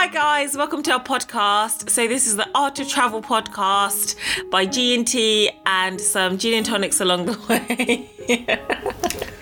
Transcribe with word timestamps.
Hi 0.00 0.06
guys, 0.06 0.56
welcome 0.56 0.82
to 0.84 0.92
our 0.92 1.04
podcast. 1.04 1.90
So 1.90 2.08
this 2.08 2.26
is 2.26 2.34
the 2.34 2.48
Art 2.54 2.80
of 2.80 2.88
Travel 2.88 3.20
podcast 3.20 4.16
by 4.50 4.64
G 4.64 4.94
and 4.94 5.06
T 5.06 5.50
and 5.66 6.00
some 6.00 6.38
gin 6.38 6.54
and 6.54 6.64
tonics 6.64 7.02
along 7.02 7.26
the 7.26 7.38
way. 8.88 8.96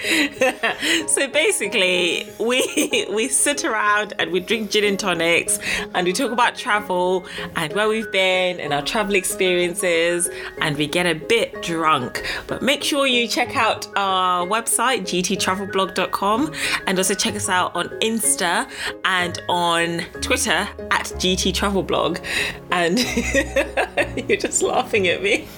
so 1.06 1.28
basically, 1.28 2.28
we 2.38 3.06
we 3.10 3.28
sit 3.28 3.64
around 3.64 4.14
and 4.18 4.32
we 4.32 4.40
drink 4.40 4.70
gin 4.70 4.84
and 4.84 4.98
tonics 4.98 5.58
and 5.94 6.06
we 6.06 6.12
talk 6.12 6.30
about 6.30 6.56
travel 6.56 7.26
and 7.56 7.72
where 7.74 7.88
we've 7.88 8.10
been 8.10 8.60
and 8.60 8.72
our 8.72 8.82
travel 8.82 9.14
experiences 9.14 10.30
and 10.60 10.76
we 10.76 10.86
get 10.86 11.06
a 11.06 11.14
bit 11.14 11.62
drunk. 11.62 12.24
But 12.46 12.62
make 12.62 12.82
sure 12.82 13.06
you 13.06 13.28
check 13.28 13.56
out 13.56 13.86
our 13.96 14.46
website 14.46 15.02
gttravelblog.com 15.02 16.52
and 16.86 16.98
also 16.98 17.14
check 17.14 17.34
us 17.34 17.48
out 17.48 17.74
on 17.76 17.88
Insta 18.00 18.68
and 19.04 19.38
on 19.48 20.00
Twitter 20.22 20.68
at 20.90 21.06
gttravelblog. 21.16 22.22
And 22.70 22.98
you're 24.28 24.38
just 24.38 24.62
laughing 24.62 25.08
at 25.08 25.22
me. 25.22 25.48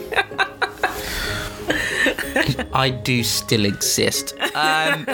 I 2.72 2.90
do 2.90 3.22
still 3.22 3.64
exist. 3.64 4.34
Um, 4.54 5.06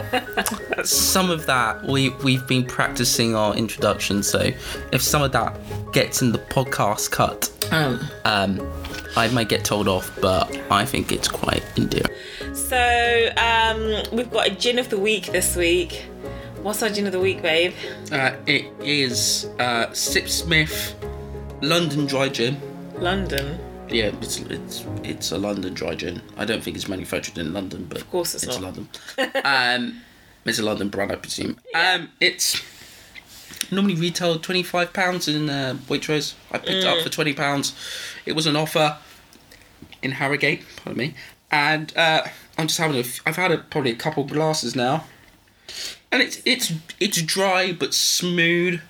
some 0.84 1.30
of 1.30 1.46
that 1.46 1.84
we 1.84 2.10
we've 2.24 2.46
been 2.46 2.64
practicing 2.64 3.34
our 3.34 3.54
introduction, 3.54 4.22
so 4.22 4.50
if 4.92 5.02
some 5.02 5.22
of 5.22 5.32
that 5.32 5.56
gets 5.92 6.22
in 6.22 6.32
the 6.32 6.38
podcast 6.38 7.10
cut, 7.10 7.50
Um, 7.72 8.00
um, 8.24 8.72
I 9.16 9.28
might 9.28 9.48
get 9.48 9.64
told 9.64 9.88
off, 9.88 10.10
but 10.20 10.56
I 10.70 10.84
think 10.84 11.10
it's 11.10 11.28
quite 11.28 11.62
endearing. 11.76 12.14
So 12.54 13.30
um, 13.36 14.02
we've 14.12 14.30
got 14.30 14.46
a 14.48 14.50
gin 14.54 14.78
of 14.78 14.88
the 14.88 14.98
week 14.98 15.26
this 15.32 15.56
week. 15.56 16.04
What's 16.62 16.82
our 16.82 16.88
gin 16.90 17.06
of 17.06 17.12
the 17.12 17.20
week, 17.20 17.42
babe? 17.42 17.74
Uh, 18.12 18.32
it 18.46 18.66
is 18.80 19.46
uh, 19.58 19.86
Sipsmith 19.88 20.94
London 21.62 22.06
Dry 22.06 22.28
Gin. 22.28 22.60
London. 22.98 23.58
Yeah, 23.88 24.10
it's 24.20 24.38
it's 24.40 24.84
it's 25.04 25.30
a 25.32 25.38
London 25.38 25.72
dry 25.74 25.94
gin. 25.94 26.20
I 26.36 26.44
don't 26.44 26.62
think 26.62 26.76
it's 26.76 26.88
manufactured 26.88 27.38
in 27.38 27.52
London, 27.52 27.86
but 27.88 27.98
of 27.98 28.10
course 28.10 28.34
it's 28.34 28.46
not. 28.46 28.60
London. 28.60 28.88
um, 29.44 30.02
it's 30.44 30.58
a 30.58 30.62
London 30.62 30.88
brand, 30.88 31.12
I 31.12 31.16
presume. 31.16 31.58
Um, 31.74 32.10
it's 32.20 32.60
normally 33.70 33.94
retailed 33.94 34.42
twenty 34.42 34.62
five 34.64 34.92
pounds 34.92 35.28
in 35.28 35.48
uh, 35.48 35.76
Waitrose. 35.88 36.34
I 36.50 36.58
picked 36.58 36.70
it 36.70 36.84
Mm. 36.84 36.96
up 36.98 37.02
for 37.04 37.08
twenty 37.10 37.32
pounds. 37.32 37.74
It 38.26 38.32
was 38.32 38.46
an 38.46 38.56
offer 38.56 38.98
in 40.02 40.12
Harrogate, 40.12 40.62
pardon 40.76 40.98
me, 40.98 41.14
and 41.50 41.96
uh, 41.96 42.22
I'm 42.58 42.66
just 42.66 42.78
having 42.80 42.96
a. 42.96 43.00
f- 43.00 43.20
I've 43.24 43.36
had 43.36 43.52
a, 43.52 43.58
probably 43.58 43.92
a 43.92 43.96
couple 43.96 44.24
glasses 44.24 44.74
now, 44.74 45.04
and 46.10 46.20
it's 46.22 46.42
it's 46.44 46.72
it's 46.98 47.22
dry 47.22 47.72
but 47.72 47.94
smooth. 47.94 48.80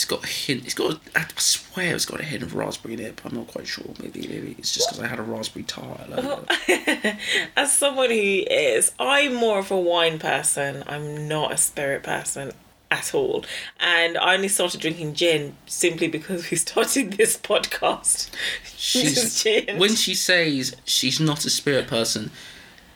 It's 0.00 0.06
got 0.06 0.24
a 0.24 0.26
hint. 0.26 0.64
It's 0.64 0.72
got. 0.72 0.98
I 1.14 1.26
swear, 1.36 1.94
it's 1.94 2.06
got 2.06 2.20
a 2.20 2.24
hint 2.24 2.42
of 2.42 2.54
raspberry 2.54 2.94
in 2.94 3.00
it. 3.00 3.16
But 3.16 3.32
I'm 3.32 3.36
not 3.36 3.48
quite 3.48 3.66
sure. 3.66 3.84
Maybe, 4.00 4.26
maybe 4.26 4.56
it's 4.56 4.72
just 4.72 4.88
because 4.88 5.04
I 5.04 5.06
had 5.06 5.18
a 5.18 5.22
raspberry 5.22 5.64
tart. 5.64 6.00
earlier. 6.10 7.18
As 7.56 7.76
someone 7.76 8.08
who 8.08 8.16
is, 8.16 8.92
I'm 8.98 9.34
more 9.34 9.58
of 9.58 9.70
a 9.70 9.78
wine 9.78 10.18
person. 10.18 10.84
I'm 10.86 11.28
not 11.28 11.52
a 11.52 11.58
spirit 11.58 12.02
person 12.02 12.52
at 12.90 13.14
all. 13.14 13.44
And 13.78 14.16
I 14.16 14.36
only 14.36 14.48
started 14.48 14.80
drinking 14.80 15.12
gin 15.16 15.54
simply 15.66 16.08
because 16.08 16.50
we 16.50 16.56
started 16.56 17.12
this 17.12 17.36
podcast. 17.36 18.30
She's 18.74 19.42
gin. 19.42 19.78
when 19.78 19.96
she 19.96 20.14
says 20.14 20.74
she's 20.86 21.20
not 21.20 21.44
a 21.44 21.50
spirit 21.50 21.88
person. 21.88 22.30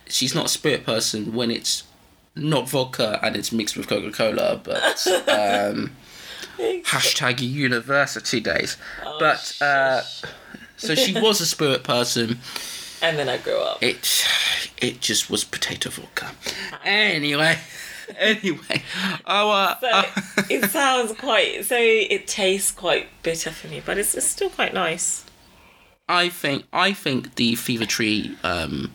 She's 0.09 0.35
not 0.35 0.47
a 0.47 0.49
spirit 0.49 0.87
person 0.87 1.35
when 1.35 1.51
it's 1.51 1.83
not 2.35 2.67
vodka 2.67 3.21
and 3.23 3.37
it's 3.37 3.53
mixed 3.53 3.77
with 3.77 3.89
Coca 3.89 4.11
Cola, 4.11 4.59
but 4.65 5.07
um, 5.29 5.91
hashtag 6.59 7.41
university 7.41 8.41
days. 8.41 8.77
but 9.19 9.57
uh, 9.61 10.03
so 10.77 10.95
she 10.95 11.19
was 11.19 11.41
a 11.41 11.47
spirit 11.47 11.85
person. 11.85 12.39
and 13.03 13.19
then 13.19 13.29
I 13.29 13.39
grew 13.39 13.59
up. 13.59 13.83
It 13.83 14.25
it 14.79 15.01
just 15.01 15.31
was 15.31 15.45
potato 15.45 15.91
vodka. 15.91 16.31
Anyway, 16.85 17.59
anyway, 18.19 18.83
our 19.27 19.79
So 19.81 20.03
it 20.51 20.70
sounds 20.70 21.13
quite. 21.13 21.64
So 21.64 21.77
it 21.79 22.27
tastes 22.27 22.70
quite 22.70 23.09
bitter 23.23 23.51
for 23.51 23.69
me, 23.69 23.81
but 23.85 23.97
it's, 23.97 24.14
it's 24.14 24.27
still 24.27 24.51
quite 24.51 24.75
nice. 24.75 25.25
I 26.09 26.29
think 26.29 26.67
I 26.73 26.93
think 26.93 27.37
the 27.37 27.55
Fever 27.55 27.87
Tree 27.87 28.37
um, 28.43 28.93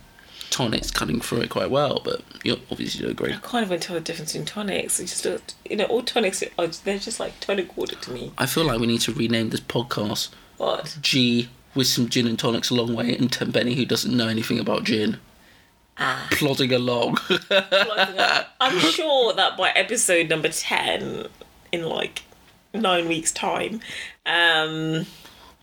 tonic's 0.49 0.91
cutting 0.91 1.21
through 1.21 1.41
it 1.41 1.49
quite 1.49 1.69
well, 1.69 2.01
but 2.03 2.21
you 2.43 2.57
obviously 2.71 3.01
don't 3.01 3.11
agree. 3.11 3.33
I 3.33 3.37
can't 3.37 3.65
even 3.65 3.79
tell 3.79 3.95
the 3.95 4.01
difference 4.01 4.35
in 4.35 4.45
tonics. 4.45 4.99
It's 4.99 5.21
just 5.21 5.55
you 5.69 5.75
know, 5.75 5.85
all 5.85 6.03
tonics 6.03 6.43
are 6.57 6.67
they're 6.67 6.99
just 6.99 7.19
like 7.19 7.39
tonic 7.39 7.75
water 7.77 7.95
to 7.95 8.11
me. 8.11 8.31
I 8.37 8.45
feel 8.45 8.65
like 8.65 8.79
we 8.79 8.87
need 8.87 9.01
to 9.01 9.13
rename 9.13 9.49
this 9.49 9.61
podcast 9.61 10.29
What? 10.57 10.97
G 11.01 11.49
with 11.75 11.87
some 11.87 12.09
gin 12.09 12.27
and 12.27 12.37
tonics 12.37 12.69
a 12.69 12.75
long 12.75 12.93
way 12.95 13.15
and 13.15 13.31
Tim 13.31 13.51
Benny 13.51 13.75
who 13.75 13.85
doesn't 13.85 14.15
know 14.15 14.27
anything 14.27 14.59
about 14.59 14.83
gin. 14.83 15.19
Ah. 15.97 16.27
Plodding 16.31 16.73
along. 16.73 17.17
I'm 17.51 18.79
sure 18.79 19.33
that 19.33 19.57
by 19.57 19.69
episode 19.71 20.29
number 20.29 20.47
ten, 20.47 21.27
in 21.71 21.83
like 21.83 22.23
nine 22.73 23.07
weeks' 23.07 23.31
time, 23.31 23.81
um, 24.25 25.05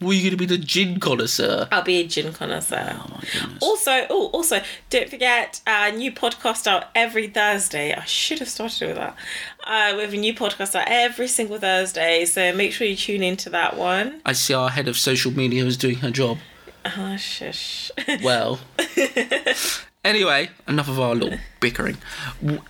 Were 0.01 0.13
you 0.13 0.29
gonna 0.29 0.37
be 0.37 0.45
the 0.45 0.59
gin 0.59 1.01
connoisseur? 1.01 1.69
I'll 1.73 1.83
be 1.83 2.01
a 2.01 2.07
gin 2.07 2.33
connoisseur. 2.33 3.01
Oh. 3.01 3.21
Also, 3.63 4.07
oh, 4.11 4.27
also, 4.27 4.61
don't 4.91 5.09
forget 5.09 5.63
a 5.67 5.91
new 5.91 6.13
podcast 6.13 6.67
out 6.67 6.89
every 6.95 7.29
Thursday. 7.29 7.95
I 7.95 8.05
should 8.05 8.41
have 8.41 8.49
started 8.49 8.89
with 8.89 8.97
that. 8.97 9.17
Uh, 9.65 9.95
we 9.97 10.03
have 10.03 10.13
a 10.13 10.19
new 10.19 10.35
podcast 10.35 10.75
out 10.75 10.87
every 10.89 11.29
single 11.29 11.59
Thursday, 11.59 12.27
so 12.27 12.53
make 12.55 12.73
sure 12.73 12.87
you 12.87 12.95
tune 12.95 13.23
into 13.23 13.49
that 13.51 13.77
one. 13.79 14.21
I 14.27 14.33
see 14.33 14.53
our 14.53 14.69
head 14.69 14.87
of 14.87 14.99
social 14.99 15.33
media 15.33 15.65
is 15.65 15.79
doing 15.79 15.97
her 15.97 16.11
job. 16.11 16.39
Oh, 16.85 17.17
shush. 17.17 17.91
Well. 18.23 18.61
anyway, 20.07 20.49
enough 20.69 20.89
of 20.89 20.99
our 21.01 21.15
little 21.15 21.39
bickering. 21.61 21.99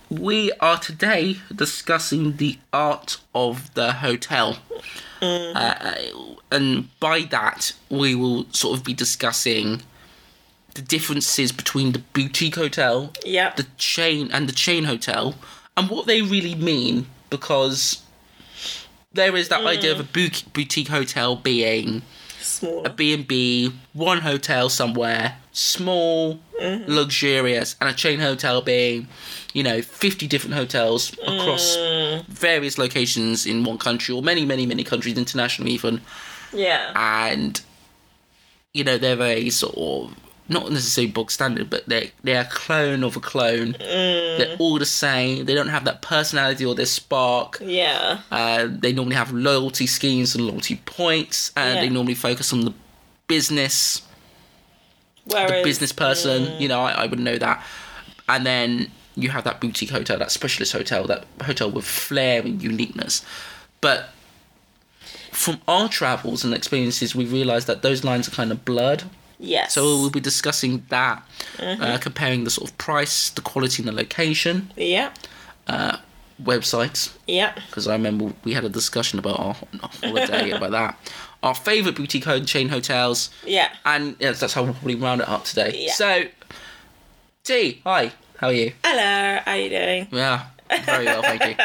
We 0.09 0.51
are 0.59 0.77
today 0.77 1.37
discussing 1.53 2.37
the 2.37 2.57
art 2.73 3.17
of 3.33 3.73
the 3.75 3.93
hotel. 3.93 4.57
Uh, 5.21 5.95
and 6.51 6.99
by 6.99 7.21
that, 7.21 7.73
we 7.89 8.15
will 8.15 8.45
sort 8.51 8.77
of 8.77 8.83
be 8.83 8.93
discussing 8.93 9.81
the 10.75 10.81
differences 10.81 11.51
between 11.51 11.91
the 11.93 11.99
boutique 12.13 12.55
hotel, 12.55 13.11
Yep. 13.25 13.55
the 13.57 13.67
chain, 13.77 14.29
and 14.31 14.47
the 14.47 14.53
chain 14.53 14.83
hotel, 14.83 15.35
and 15.75 15.89
what 15.89 16.05
they 16.07 16.21
really 16.21 16.55
mean. 16.55 17.07
Because 17.29 18.03
there 19.11 19.35
is 19.35 19.49
that 19.49 19.65
idea 19.65 19.91
of 19.91 19.99
a 19.99 20.03
boutique, 20.03 20.53
boutique 20.53 20.87
hotel 20.87 21.35
being 21.35 22.03
Small. 22.39 22.85
a 22.85 22.89
B&B, 22.89 23.73
one 23.93 24.19
hotel 24.19 24.69
somewhere, 24.69 25.37
small, 25.57 26.39
mm-hmm. 26.61 26.89
luxurious, 26.89 27.75
and 27.81 27.89
a 27.89 27.93
chain 27.93 28.19
hotel 28.19 28.61
being, 28.61 29.07
you 29.53 29.63
know, 29.63 29.81
50 29.81 30.27
different 30.27 30.53
hotels 30.53 31.13
across 31.13 31.75
mm. 31.75 32.23
various 32.27 32.77
locations 32.77 33.45
in 33.45 33.63
one 33.63 33.79
country 33.79 34.13
or 34.13 34.21
many, 34.21 34.45
many, 34.45 34.67
many 34.67 34.83
countries, 34.83 35.17
international 35.17 35.67
even. 35.67 36.01
Yeah. 36.53 36.91
And, 36.95 37.59
you 38.73 38.83
know, 38.83 38.99
they're 38.99 39.15
very 39.15 39.49
sort 39.49 39.75
of, 39.75 40.15
not 40.47 40.71
necessarily 40.71 41.11
bog 41.11 41.31
standard, 41.31 41.71
but 41.71 41.89
they're, 41.89 42.11
they're 42.23 42.41
a 42.41 42.45
clone 42.45 43.03
of 43.03 43.17
a 43.17 43.19
clone. 43.19 43.73
Mm. 43.73 44.37
They're 44.37 44.55
all 44.59 44.77
the 44.77 44.85
same. 44.85 45.45
They 45.45 45.55
don't 45.55 45.69
have 45.69 45.85
that 45.85 46.03
personality 46.03 46.65
or 46.65 46.75
their 46.75 46.85
spark. 46.85 47.57
Yeah. 47.61 48.19
Uh, 48.31 48.67
they 48.69 48.93
normally 48.93 49.15
have 49.15 49.33
loyalty 49.33 49.87
schemes 49.87 50.35
and 50.35 50.45
loyalty 50.45 50.79
points, 50.85 51.51
and 51.57 51.79
they 51.79 51.89
normally 51.89 52.13
focus 52.13 52.53
on 52.53 52.61
the 52.61 52.73
business, 53.27 54.03
Whereas, 55.29 55.51
the 55.51 55.63
business 55.63 55.91
person. 55.91 56.59
You 56.61 56.67
know, 56.67 56.81
I, 56.81 57.03
I 57.03 57.05
would 57.07 57.19
know 57.19 57.37
that. 57.37 57.63
And 58.29 58.45
then 58.45 58.91
you 59.15 59.29
have 59.29 59.43
that 59.45 59.59
boutique 59.61 59.89
hotel, 59.89 60.17
that 60.19 60.31
specialist 60.31 60.73
hotel, 60.73 61.05
that 61.07 61.25
hotel 61.43 61.71
with 61.71 61.85
flair 61.85 62.41
and 62.41 62.61
uniqueness. 62.61 63.25
But 63.81 64.09
from 65.31 65.59
our 65.67 65.87
travels 65.89 66.43
and 66.43 66.53
experiences, 66.53 67.15
we 67.15 67.25
realised 67.25 67.67
that 67.67 67.81
those 67.81 68.03
lines 68.03 68.27
are 68.27 68.31
kind 68.31 68.51
of 68.51 68.65
blurred. 68.65 69.03
Yes. 69.39 69.73
So 69.73 69.83
we'll 69.83 70.09
be 70.09 70.19
discussing 70.19 70.83
that, 70.89 71.23
uh, 71.59 71.97
comparing 72.01 72.43
the 72.43 72.49
sort 72.49 72.69
of 72.71 72.77
price, 72.77 73.29
the 73.29 73.41
quality, 73.41 73.81
and 73.83 73.87
the 73.87 73.91
location, 73.91 74.71
Yeah. 74.75 75.11
websites, 76.43 77.11
Yeah. 77.27 77.53
because 77.67 77.87
I 77.87 77.93
remember 77.93 78.33
we 78.43 78.53
had 78.53 78.63
a 78.63 78.69
discussion 78.69 79.19
about 79.19 79.39
our 79.39 79.55
holiday 80.01 80.51
about 80.51 80.71
that. 80.71 80.97
Our 81.47 81.55
favourite 81.55 81.95
boutique 81.95 82.45
chain 82.45 82.67
hotels, 82.67 83.29
Yeah. 83.45 83.69
and 83.85 84.17
yes, 84.19 84.41
that's 84.41 84.51
how 84.53 84.63
we'll 84.63 84.73
probably 84.73 84.95
round 84.95 85.21
it 85.21 85.29
up 85.29 85.45
today. 85.45 85.85
Yeah. 85.85 85.93
So, 85.93 86.23
T, 87.45 87.79
hi, 87.85 88.11
how 88.39 88.47
are 88.47 88.53
you? 88.53 88.73
Hello. 88.83 89.39
How 89.45 89.51
are 89.53 89.57
you 89.57 89.69
doing? 89.69 90.07
Yeah, 90.11 90.47
very 90.83 91.05
well, 91.05 91.21
thank 91.21 91.45
you. 91.45 91.55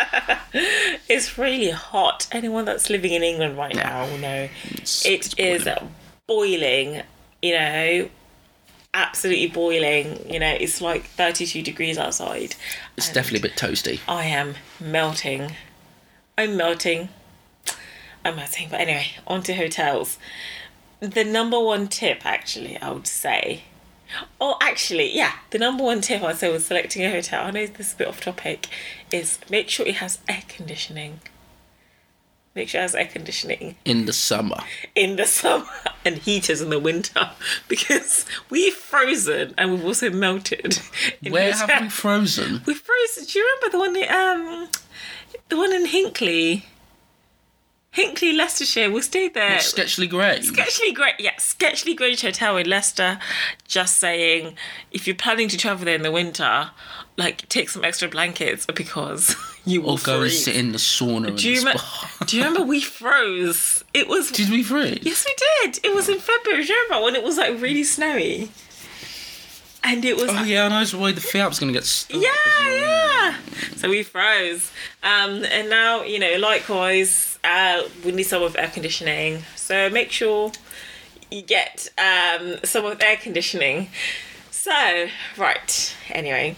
It's 1.08 1.36
really 1.36 1.70
hot. 1.70 2.28
Anyone 2.30 2.64
that's 2.64 2.90
living 2.90 3.12
in 3.12 3.24
England 3.24 3.58
right 3.58 3.74
now 3.74 4.06
will 4.06 4.18
know 4.18 4.48
It's, 4.70 5.04
it 5.04 5.36
is 5.36 5.66
boiling. 6.28 7.02
You 7.42 7.54
know, 7.58 8.08
absolutely 8.94 9.48
boiling. 9.48 10.30
You 10.32 10.38
know, 10.38 10.52
it's 10.60 10.80
like 10.80 11.06
32 11.06 11.60
degrees 11.62 11.98
outside. 11.98 12.54
It's 12.96 13.12
definitely 13.12 13.40
a 13.40 13.50
bit 13.50 13.56
toasty. 13.58 13.98
I 14.06 14.26
am 14.26 14.54
melting. 14.78 15.56
I'm 16.38 16.56
melting. 16.56 17.08
Am 18.24 18.38
I 18.38 18.44
saying? 18.46 18.68
But 18.70 18.80
anyway, 18.80 19.06
on 19.26 19.42
to 19.44 19.54
hotels. 19.54 20.18
The 21.00 21.24
number 21.24 21.58
one 21.58 21.88
tip, 21.88 22.24
actually, 22.24 22.78
I 22.78 22.90
would 22.90 23.06
say. 23.08 23.62
Oh, 24.40 24.56
actually, 24.60 25.14
yeah. 25.16 25.32
The 25.50 25.58
number 25.58 25.82
one 25.82 26.00
tip 26.00 26.22
I'd 26.22 26.36
say 26.36 26.52
with 26.52 26.64
selecting 26.66 27.04
a 27.04 27.10
hotel, 27.10 27.46
I 27.46 27.50
know 27.50 27.66
this 27.66 27.88
is 27.88 27.94
a 27.94 27.96
bit 27.96 28.08
off 28.08 28.20
topic, 28.20 28.68
is 29.10 29.38
make 29.50 29.68
sure 29.68 29.86
it 29.86 29.96
has 29.96 30.18
air 30.28 30.42
conditioning. 30.48 31.20
Make 32.54 32.68
sure 32.68 32.80
it 32.80 32.82
has 32.82 32.94
air 32.94 33.06
conditioning 33.06 33.76
In 33.86 34.04
the 34.04 34.12
summer. 34.12 34.58
in 34.94 35.16
the 35.16 35.24
summer 35.24 35.64
and 36.04 36.18
heaters 36.18 36.60
in 36.60 36.68
the 36.68 36.78
winter 36.78 37.30
because 37.68 38.26
we've 38.50 38.74
frozen 38.74 39.54
and 39.56 39.72
we've 39.72 39.84
also 39.84 40.10
melted. 40.10 40.78
Where 41.28 41.52
have 41.54 41.80
we 41.82 41.88
frozen? 41.88 42.60
we 42.66 42.74
froze. 42.74 43.26
Do 43.26 43.38
you 43.38 43.44
remember 43.46 43.72
the 43.72 43.78
one 43.78 43.92
that, 43.94 44.10
um, 44.14 44.68
the 45.48 45.56
one 45.56 45.72
in 45.72 45.86
Hinckley? 45.86 46.66
Hinckley, 47.92 48.32
Leicestershire. 48.32 48.90
We'll 48.90 49.02
stay 49.02 49.28
there. 49.28 49.58
Sketchley 49.58 50.08
Grange. 50.08 50.50
Sketchley 50.50 50.94
Grange, 50.94 51.16
yeah, 51.18 51.34
Sketchley 51.34 51.94
Grange 51.94 52.22
Hotel 52.22 52.56
in 52.56 52.66
Leicester. 52.66 53.18
Just 53.68 53.98
saying, 53.98 54.56
if 54.90 55.06
you're 55.06 55.14
planning 55.14 55.48
to 55.48 55.58
travel 55.58 55.84
there 55.84 55.94
in 55.94 56.02
the 56.02 56.10
winter, 56.10 56.70
like 57.18 57.46
take 57.50 57.68
some 57.68 57.84
extra 57.84 58.08
blankets 58.08 58.64
because 58.64 59.36
you 59.66 59.82
will 59.82 59.92
or 59.92 59.98
go 59.98 60.22
and 60.22 60.32
sit 60.32 60.56
in 60.56 60.72
the 60.72 60.78
sauna 60.78 61.28
and 61.28 61.38
do 61.38 61.50
you, 61.50 61.60
the 61.60 61.82
do 62.26 62.38
you 62.38 62.44
remember 62.44 62.66
we 62.66 62.80
froze? 62.80 63.84
It 63.92 64.08
was 64.08 64.30
Did 64.30 64.48
we 64.48 64.62
freeze? 64.62 65.00
Yes, 65.02 65.26
we 65.26 65.34
did. 65.66 65.80
It 65.84 65.94
was 65.94 66.08
in 66.08 66.18
February. 66.18 66.64
Do 66.64 66.72
you 66.72 66.82
remember 66.84 67.04
when 67.04 67.14
it 67.14 67.22
was 67.22 67.36
like 67.36 67.60
really 67.60 67.84
snowy? 67.84 68.50
And 69.84 70.04
it 70.04 70.16
was. 70.16 70.30
Oh 70.30 70.44
yeah, 70.44 70.64
and 70.64 70.74
I 70.74 70.80
was 70.80 70.94
worried 70.94 71.16
the 71.16 71.20
Fiat 71.20 71.48
was 71.48 71.58
going 71.58 71.72
to 71.72 71.78
get 71.78 71.84
stuck. 71.84 72.22
yeah, 72.22 72.70
yeah. 72.70 73.36
So 73.76 73.88
we 73.88 74.02
froze. 74.02 74.70
Um, 75.02 75.44
and 75.44 75.68
now, 75.68 76.02
you 76.02 76.18
know, 76.18 76.36
likewise, 76.38 77.38
uh, 77.42 77.82
we 78.04 78.12
need 78.12 78.22
some 78.24 78.42
of 78.42 78.56
air 78.56 78.68
conditioning. 78.68 79.42
So 79.56 79.90
make 79.90 80.12
sure 80.12 80.52
you 81.32 81.42
get 81.42 81.88
um, 81.98 82.58
some 82.62 82.84
of 82.84 83.00
air 83.02 83.16
conditioning. 83.16 83.88
So, 84.50 85.08
right. 85.36 85.96
Anyway, 86.10 86.56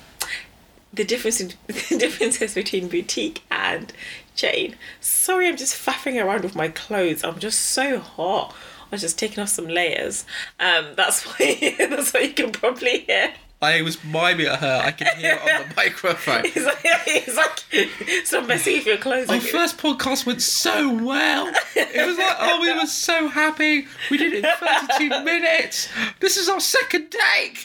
the 0.93 1.05
difference 1.05 1.41
in, 1.41 1.53
the 1.67 1.97
differences 1.99 2.55
between 2.55 2.89
boutique 2.89 3.43
and 3.51 3.93
chain. 4.35 4.77
Sorry, 5.01 5.49
I'm 5.49 5.57
just 5.57 5.75
faffing 5.75 6.23
around 6.23 6.43
with 6.43 6.55
my 6.55 6.69
clothes. 6.69 7.25
I'm 7.25 7.39
just 7.39 7.61
so 7.61 7.99
hot. 7.99 8.55
I 8.85 8.87
was 8.91 9.01
just 9.01 9.19
taking 9.19 9.43
off 9.43 9.49
some 9.49 9.67
layers. 9.69 10.25
Um, 10.61 10.89
that's 10.97 11.25
why 11.27 11.75
that's 11.79 12.13
what 12.13 12.23
you 12.25 12.33
can 12.35 12.53
probably 12.53 13.01
hear. 13.01 13.33
I 13.63 13.81
was 13.81 14.03
miming 14.05 14.47
at 14.47 14.59
her. 14.59 14.83
I 14.85 14.91
can 14.91 15.17
hear 15.17 15.39
it 15.43 15.63
on 15.63 15.69
the 15.71 15.75
microphone. 15.77 16.43
It's 16.45 16.57
like, 16.67 16.81
it's 17.07 17.35
like 17.35 18.27
stop 18.27 18.47
messing 18.47 18.75
with 18.75 18.85
your 18.85 18.99
clothes. 18.99 19.31
Our 19.31 19.37
Like, 19.37 19.47
first 19.47 19.79
podcast 19.79 20.27
went 20.27 20.43
so 20.43 20.93
well. 21.03 21.51
It 21.75 22.07
was 22.07 22.19
like, 22.19 22.37
oh, 22.41 22.61
we 22.61 22.75
were 22.75 22.85
so 22.85 23.29
happy. 23.29 23.87
We 24.11 24.19
did 24.19 24.35
it 24.35 24.45
in 24.45 24.51
32 24.99 25.09
minutes. 25.25 25.89
This 26.21 26.37
is 26.37 26.51
our 26.51 26.61
second 26.61 27.11
take. 27.11 27.65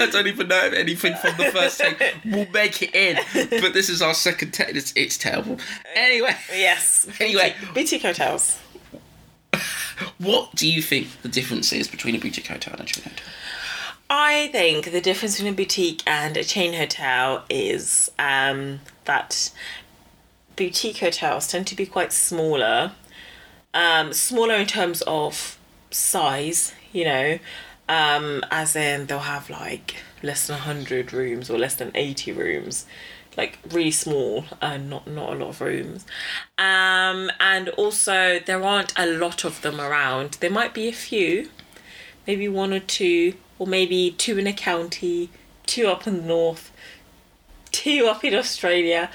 I 0.00 0.08
don't 0.10 0.26
even 0.26 0.48
know 0.48 0.64
if 0.66 0.72
anything 0.72 1.14
from 1.16 1.36
the 1.36 1.52
first 1.52 1.78
take 1.78 2.02
will 2.24 2.48
make 2.50 2.82
it 2.82 2.94
in. 2.96 3.16
But 3.60 3.74
this 3.74 3.88
is 3.88 4.02
our 4.02 4.14
second 4.14 4.52
take. 4.52 4.74
It's, 4.74 4.92
it's 4.96 5.16
terrible. 5.16 5.58
Anyway, 5.94 6.34
yes. 6.50 7.06
Anyway. 7.20 7.54
boutique 7.74 8.02
hotels. 8.02 8.58
What 10.18 10.54
do 10.54 10.70
you 10.70 10.82
think 10.82 11.22
the 11.22 11.28
difference 11.28 11.72
is 11.72 11.88
between 11.88 12.14
a 12.14 12.18
boutique 12.18 12.46
hotel 12.46 12.74
and 12.74 12.82
a 12.82 12.84
chain 12.84 13.04
hotel? 13.04 13.26
I 14.10 14.48
think 14.48 14.92
the 14.92 15.00
difference 15.00 15.36
between 15.36 15.54
a 15.54 15.56
boutique 15.56 16.02
and 16.06 16.36
a 16.36 16.44
chain 16.44 16.74
hotel 16.74 17.44
is 17.48 18.10
um, 18.18 18.80
that 19.06 19.50
boutique 20.54 20.98
hotels 20.98 21.48
tend 21.48 21.66
to 21.68 21.74
be 21.74 21.86
quite 21.86 22.12
smaller. 22.12 22.92
Um, 23.72 24.12
smaller 24.12 24.54
in 24.54 24.66
terms 24.66 25.02
of 25.06 25.58
size, 25.90 26.74
you 26.92 27.04
know, 27.04 27.38
um, 27.88 28.44
as 28.50 28.76
in 28.76 29.06
they'll 29.06 29.20
have 29.20 29.48
like 29.48 29.96
less 30.22 30.46
than 30.46 30.54
100 30.56 31.12
rooms 31.12 31.50
or 31.50 31.58
less 31.58 31.74
than 31.74 31.90
80 31.94 32.32
rooms. 32.32 32.86
Like 33.36 33.58
really 33.70 33.90
small 33.90 34.44
and 34.60 34.90
not 34.90 35.06
not 35.06 35.32
a 35.32 35.36
lot 35.36 35.48
of 35.48 35.60
rooms, 35.62 36.04
um, 36.58 37.30
and 37.40 37.70
also 37.70 38.38
there 38.38 38.62
aren't 38.62 38.92
a 38.98 39.06
lot 39.06 39.44
of 39.44 39.62
them 39.62 39.80
around. 39.80 40.32
There 40.40 40.50
might 40.50 40.74
be 40.74 40.86
a 40.88 40.92
few, 40.92 41.48
maybe 42.26 42.46
one 42.46 42.74
or 42.74 42.80
two, 42.80 43.34
or 43.58 43.66
maybe 43.66 44.14
two 44.18 44.36
in 44.36 44.46
a 44.46 44.52
county, 44.52 45.30
two 45.64 45.86
up 45.86 46.06
in 46.06 46.18
the 46.18 46.22
north, 46.22 46.70
two 47.70 48.06
up 48.06 48.22
in 48.22 48.34
Australia, 48.34 49.10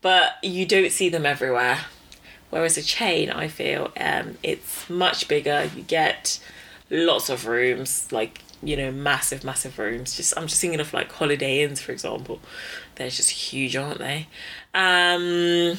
but 0.00 0.34
you 0.42 0.64
don't 0.64 0.92
see 0.92 1.08
them 1.08 1.26
everywhere. 1.26 1.80
Whereas 2.50 2.76
a 2.76 2.82
chain, 2.82 3.30
I 3.30 3.48
feel, 3.48 3.90
um, 3.98 4.38
it's 4.44 4.88
much 4.88 5.26
bigger. 5.26 5.68
You 5.74 5.82
get 5.82 6.38
lots 6.88 7.28
of 7.28 7.46
rooms, 7.46 8.12
like 8.12 8.42
you 8.62 8.76
know, 8.76 8.90
massive, 8.90 9.44
massive 9.44 9.78
rooms. 9.78 10.16
Just 10.16 10.36
I'm 10.36 10.46
just 10.46 10.60
thinking 10.60 10.80
of 10.80 10.92
like 10.92 11.12
Holiday 11.12 11.62
Inns, 11.62 11.80
for 11.80 11.92
example. 11.92 12.40
They're 12.96 13.10
just 13.10 13.30
huge, 13.30 13.76
aren't 13.76 13.98
they? 13.98 14.28
Um, 14.74 15.78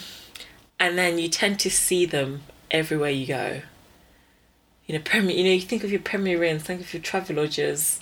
and 0.79 0.97
then 0.97 1.17
you 1.17 1.29
tend 1.29 1.59
to 1.61 1.69
see 1.69 2.05
them 2.05 2.43
everywhere 2.71 3.11
you 3.11 3.27
go 3.27 3.61
you 4.85 4.95
know, 4.95 5.01
Premier. 5.03 5.35
You 5.35 5.43
know, 5.43 5.51
you 5.51 5.61
think 5.61 5.83
of 5.83 5.91
your 5.91 6.01
Premier 6.01 6.43
Inns, 6.43 6.63
think 6.63 6.81
of 6.81 6.93
your 6.93 7.01
Travelodges, 7.01 7.99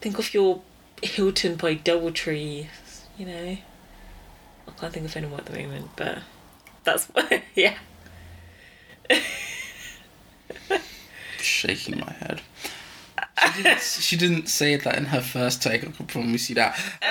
think 0.00 0.18
of 0.18 0.32
your 0.32 0.62
Hilton 1.02 1.56
by 1.56 1.76
DoubleTree. 1.76 2.66
You 3.18 3.26
know, 3.26 3.56
I 4.68 4.70
can't 4.78 4.92
think 4.92 5.06
of 5.06 5.16
any 5.16 5.26
more 5.26 5.38
at 5.38 5.46
the 5.46 5.58
moment, 5.60 5.90
but 5.96 6.18
that's 6.84 7.10
yeah. 7.54 7.76
Shaking 11.38 11.98
my 12.00 12.12
head. 12.12 12.40
She 13.46 13.62
didn't, 13.62 13.80
she 13.80 14.16
didn't 14.16 14.48
say 14.48 14.76
that 14.76 14.96
in 14.96 15.06
her 15.06 15.20
first 15.20 15.62
take. 15.62 15.82
I 15.82 15.88
can 15.88 16.06
promise 16.06 16.48
you 16.48 16.56
that. 16.56 16.78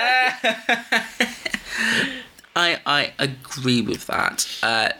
I 2.56 2.80
I 2.86 3.12
agree 3.18 3.82
with 3.82 4.06
that. 4.06 4.46
Uh, 4.62 4.90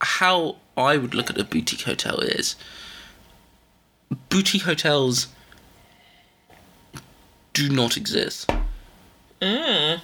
how 0.00 0.56
I 0.76 0.96
would 0.96 1.14
look 1.14 1.30
at 1.30 1.38
a 1.38 1.44
boutique 1.44 1.82
hotel 1.82 2.20
is 2.20 2.56
boutique 4.28 4.62
hotels 4.62 5.28
do 7.52 7.68
not 7.70 7.96
exist. 7.96 8.50
Mm. 9.40 10.00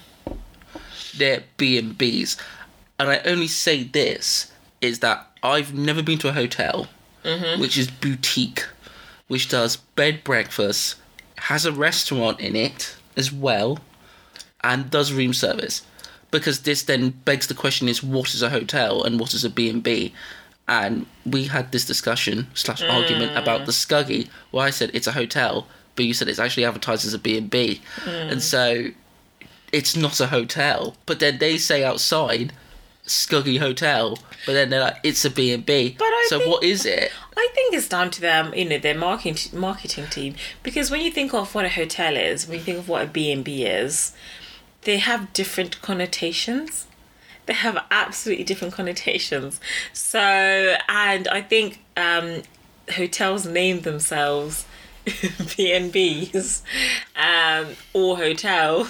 They're 1.17 1.43
B 1.57 1.77
and 1.77 1.97
B's, 1.97 2.37
and 2.99 3.09
I 3.09 3.19
only 3.19 3.47
say 3.47 3.83
this 3.83 4.51
is 4.81 4.99
that 4.99 5.27
I've 5.43 5.73
never 5.73 6.01
been 6.03 6.17
to 6.19 6.29
a 6.29 6.33
hotel 6.33 6.87
which 7.57 7.77
is 7.77 7.89
boutique, 7.89 8.65
which 9.27 9.49
does 9.49 9.77
bed 9.77 10.23
breakfast, 10.23 10.95
has 11.37 11.65
a 11.65 11.71
restaurant 11.71 12.39
in 12.39 12.55
it 12.55 12.95
as 13.17 13.31
well, 13.31 13.79
and 14.63 14.89
does 14.89 15.13
room 15.13 15.33
service. 15.33 15.83
Because 16.31 16.61
this 16.61 16.83
then 16.83 17.09
begs 17.25 17.47
the 17.47 17.53
question: 17.53 17.87
is 17.87 18.03
what 18.03 18.33
is 18.33 18.41
a 18.41 18.49
hotel 18.49 19.03
and 19.03 19.19
what 19.19 19.33
is 19.33 19.43
a 19.43 19.49
B 19.49 19.69
and 19.69 19.83
B? 19.83 20.13
And 20.67 21.05
we 21.25 21.45
had 21.45 21.71
this 21.71 21.85
discussion 21.85 22.47
slash 22.53 22.81
hmm. 22.81 22.89
argument 22.89 23.37
about 23.37 23.65
the 23.65 23.71
Skuggi, 23.71 24.29
where 24.51 24.65
I 24.65 24.69
said 24.69 24.91
it's 24.93 25.07
a 25.07 25.11
hotel, 25.11 25.67
but 25.95 26.05
you 26.05 26.13
said 26.13 26.29
it's 26.29 26.39
actually 26.39 26.65
advertised 26.65 27.05
as 27.05 27.13
a 27.13 27.19
B 27.19 27.37
and 27.37 27.49
B, 27.49 27.81
hmm. 28.03 28.09
and 28.09 28.41
so 28.41 28.87
it's 29.71 29.95
not 29.95 30.19
a 30.19 30.27
hotel. 30.27 30.95
But 31.05 31.19
then 31.19 31.39
they 31.39 31.57
say 31.57 31.83
outside 31.83 32.53
Skuggi 33.05 33.59
Hotel, 33.59 34.17
but 34.45 34.53
then 34.53 34.69
they're 34.69 34.79
like 34.81 34.97
it's 35.03 35.25
a 35.25 35.29
B 35.29 35.51
and 35.53 35.65
B. 35.65 35.95
But 35.97 36.05
I 36.05 36.25
So 36.29 36.39
think- 36.39 36.49
what 36.51 36.63
is 36.63 36.85
it? 36.85 37.11
I 37.35 37.49
think 37.55 37.73
it's 37.73 37.87
down 37.89 38.11
to 38.11 38.21
them, 38.21 38.53
you 38.53 38.65
know, 38.65 38.77
their 38.77 38.97
marketing 38.97 39.59
marketing 39.59 40.07
team. 40.07 40.35
Because 40.61 40.89
when 40.91 41.01
you 41.01 41.11
think 41.11 41.33
of 41.33 41.53
what 41.53 41.65
a 41.65 41.69
hotel 41.69 42.15
is, 42.15 42.47
when 42.47 42.59
you 42.59 42.63
think 42.63 42.77
of 42.77 42.87
what 42.87 43.01
a 43.03 43.07
B 43.07 43.31
and 43.31 43.43
B 43.43 43.65
is, 43.65 44.13
they 44.83 44.97
have 44.99 45.33
different 45.33 45.81
connotations. 45.81 46.87
They 47.45 47.53
have 47.53 47.77
absolutely 47.91 48.45
different 48.45 48.73
connotations. 48.73 49.59
So, 49.91 50.19
and 50.87 51.27
I 51.27 51.41
think 51.41 51.79
um, 51.97 52.43
hotels 52.95 53.45
name 53.45 53.81
themselves 53.81 54.65
B 55.57 55.73
and 55.73 55.91
B's 55.91 56.63
um, 57.17 57.67
or 57.93 58.15
hotel 58.17 58.87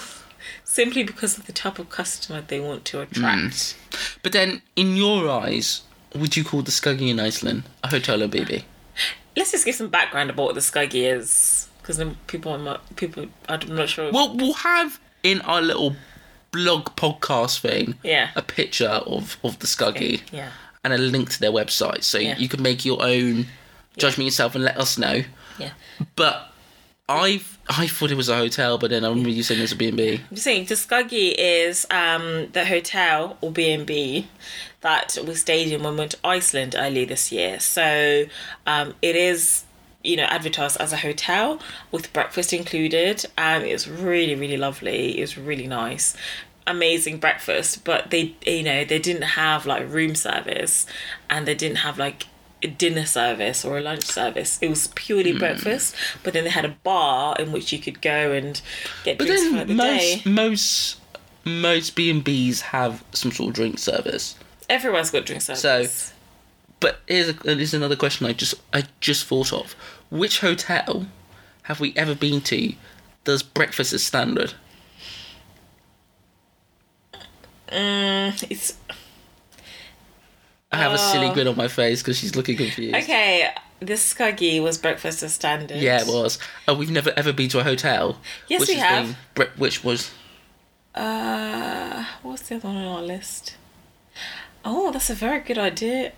simply 0.63 1.03
because 1.03 1.37
of 1.37 1.45
the 1.47 1.51
type 1.51 1.79
of 1.79 1.89
customer 1.89 2.41
they 2.41 2.59
want 2.59 2.85
to 2.85 3.01
attract. 3.01 3.75
But 4.23 4.31
then, 4.31 4.61
in 4.75 4.95
your 4.95 5.29
eyes, 5.29 5.81
would 6.15 6.35
you 6.35 6.43
call 6.43 6.61
the 6.63 6.71
Skuggi 6.71 7.09
in 7.09 7.19
Iceland 7.19 7.63
a 7.83 7.89
hotel 7.89 8.23
or 8.23 8.27
BB? 8.27 8.63
let's 9.35 9.51
just 9.51 9.65
give 9.65 9.73
some 9.73 9.89
background 9.89 10.29
about 10.29 10.43
what 10.45 10.53
the 10.55 10.61
Skuggi 10.61 11.11
is, 11.11 11.67
because 11.81 11.97
then 11.97 12.15
people 12.27 12.51
are 12.51 12.57
not, 12.59 12.95
people 12.95 13.25
I'm 13.49 13.75
not 13.75 13.89
sure. 13.89 14.11
Well, 14.11 14.35
we'll 14.37 14.53
have 14.53 14.99
in 15.23 15.41
our 15.41 15.59
little 15.61 15.95
blog 16.51 16.95
podcast 16.95 17.59
thing 17.59 17.95
Yeah. 18.03 18.29
a 18.35 18.43
picture 18.43 18.87
of, 19.07 19.37
of 19.43 19.57
the 19.59 19.65
Skuggi 19.67 20.21
yeah, 20.31 20.51
and 20.83 20.93
a 20.93 20.99
link 20.99 21.31
to 21.31 21.39
their 21.39 21.51
website 21.51 22.03
so 22.03 22.19
Yeah. 22.19 22.37
you 22.37 22.47
can 22.47 22.61
make 22.61 22.85
your 22.85 23.01
own 23.03 23.47
judgment 23.97 24.25
yourself 24.25 24.53
and 24.53 24.63
let 24.63 24.77
us 24.77 24.97
know. 24.99 25.23
yeah, 25.57 25.71
But 26.15 26.52
I 27.13 27.41
I 27.69 27.87
thought 27.87 28.11
it 28.11 28.17
was 28.17 28.29
a 28.29 28.35
hotel, 28.35 28.77
but 28.77 28.89
then 28.89 29.05
I 29.05 29.09
remember 29.09 29.29
you 29.29 29.43
saying 29.43 29.59
it 29.59 29.63
was 29.63 29.71
a 29.71 29.75
B 29.77 29.87
and 29.87 29.97
B. 29.97 30.21
I'm 30.29 30.37
saying, 30.37 30.65
Tuskegee 30.65 31.29
is 31.29 31.85
um, 31.89 32.49
the 32.51 32.65
hotel 32.65 33.37
or 33.41 33.51
B 33.51 33.71
and 33.71 33.85
B 33.85 34.27
that 34.81 35.17
we 35.25 35.33
stayed 35.35 35.71
in 35.71 35.81
when 35.81 35.93
we 35.93 35.99
went 35.99 36.11
to 36.11 36.17
Iceland 36.25 36.75
earlier 36.77 37.05
this 37.05 37.31
year. 37.31 37.59
So 37.61 38.25
um, 38.67 38.95
it 39.01 39.15
is, 39.15 39.63
you 40.03 40.17
know, 40.17 40.25
advertised 40.25 40.77
as 40.81 40.91
a 40.91 40.97
hotel 40.97 41.59
with 41.91 42.11
breakfast 42.11 42.51
included, 42.51 43.25
and 43.37 43.63
it 43.63 43.71
was 43.71 43.87
really, 43.89 44.35
really 44.35 44.57
lovely. 44.57 45.17
It 45.17 45.21
was 45.21 45.37
really 45.37 45.67
nice, 45.67 46.17
amazing 46.67 47.19
breakfast. 47.19 47.85
But 47.85 48.11
they, 48.11 48.35
you 48.45 48.63
know, 48.63 48.83
they 48.83 48.99
didn't 48.99 49.21
have 49.21 49.65
like 49.65 49.89
room 49.89 50.15
service, 50.15 50.85
and 51.29 51.47
they 51.47 51.55
didn't 51.55 51.77
have 51.77 51.97
like 51.97 52.27
dinner 52.67 53.05
service 53.05 53.63
or 53.65 53.77
a 53.77 53.81
lunch 53.81 54.03
service. 54.03 54.57
It 54.61 54.69
was 54.69 54.87
purely 54.95 55.31
Hmm. 55.31 55.39
breakfast, 55.39 55.95
but 56.23 56.33
then 56.33 56.43
they 56.43 56.49
had 56.49 56.65
a 56.65 56.75
bar 56.83 57.35
in 57.39 57.51
which 57.51 57.71
you 57.73 57.79
could 57.79 58.01
go 58.01 58.31
and 58.31 58.61
get 59.03 59.17
But 59.17 59.27
drinks 59.27 59.43
for 59.47 59.51
then 59.57 59.67
the 59.67 59.75
day. 59.75 60.21
most 60.25 60.25
most 60.25 60.97
most 61.45 61.95
B 61.95 62.09
and 62.09 62.23
B's 62.23 62.61
have 62.61 63.03
some 63.11 63.31
sort 63.31 63.49
of 63.49 63.55
drink 63.55 63.77
service. 63.79 64.35
Everyone's 64.69 65.11
got 65.11 65.25
drink 65.25 65.41
service. 65.41 65.61
So, 65.61 66.13
but 66.79 67.01
here's, 67.07 67.29
a, 67.29 67.33
here's 67.43 67.73
another 67.73 67.95
question 67.97 68.25
I 68.27 68.33
just 68.33 68.55
I 68.73 68.83
just 69.01 69.25
thought 69.25 69.51
of. 69.51 69.73
Which 70.09 70.39
hotel 70.39 71.07
have 71.63 71.79
we 71.79 71.93
ever 71.95 72.15
been 72.15 72.41
to 72.41 72.73
does 73.25 73.43
breakfast 73.43 73.93
as 73.93 74.03
standard? 74.03 74.53
it's 77.75 78.73
I 80.73 80.77
have 80.77 80.91
a 80.93 80.97
silly 80.97 81.29
grin 81.33 81.47
on 81.47 81.55
my 81.55 81.67
face 81.67 82.01
because 82.01 82.17
she's 82.17 82.35
looking 82.35 82.57
confused. 82.57 82.95
Oh. 82.95 82.99
okay. 82.99 83.49
This 83.79 84.13
Skuggi 84.13 84.61
was 84.63 84.77
breakfast 84.77 85.23
as 85.23 85.33
standard. 85.33 85.77
Yeah, 85.77 86.01
it 86.01 86.07
was. 86.07 86.39
Oh, 86.67 86.73
we've 86.73 86.89
never 86.91 87.11
ever 87.17 87.33
been 87.33 87.49
to 87.49 87.59
a 87.59 87.63
hotel. 87.63 88.17
Yes, 88.47 88.61
which 88.61 88.69
we 88.69 88.75
has 88.75 89.07
have. 89.09 89.17
been 89.35 89.47
which 89.57 89.83
was 89.83 90.11
Uh, 90.95 92.05
what's 92.21 92.43
the 92.43 92.55
other 92.55 92.67
one 92.67 92.77
on 92.77 92.85
our 92.85 93.01
list? 93.01 93.55
Oh, 94.63 94.91
that's 94.91 95.09
a 95.09 95.15
very 95.15 95.39
good 95.41 95.57
idea. 95.57 96.13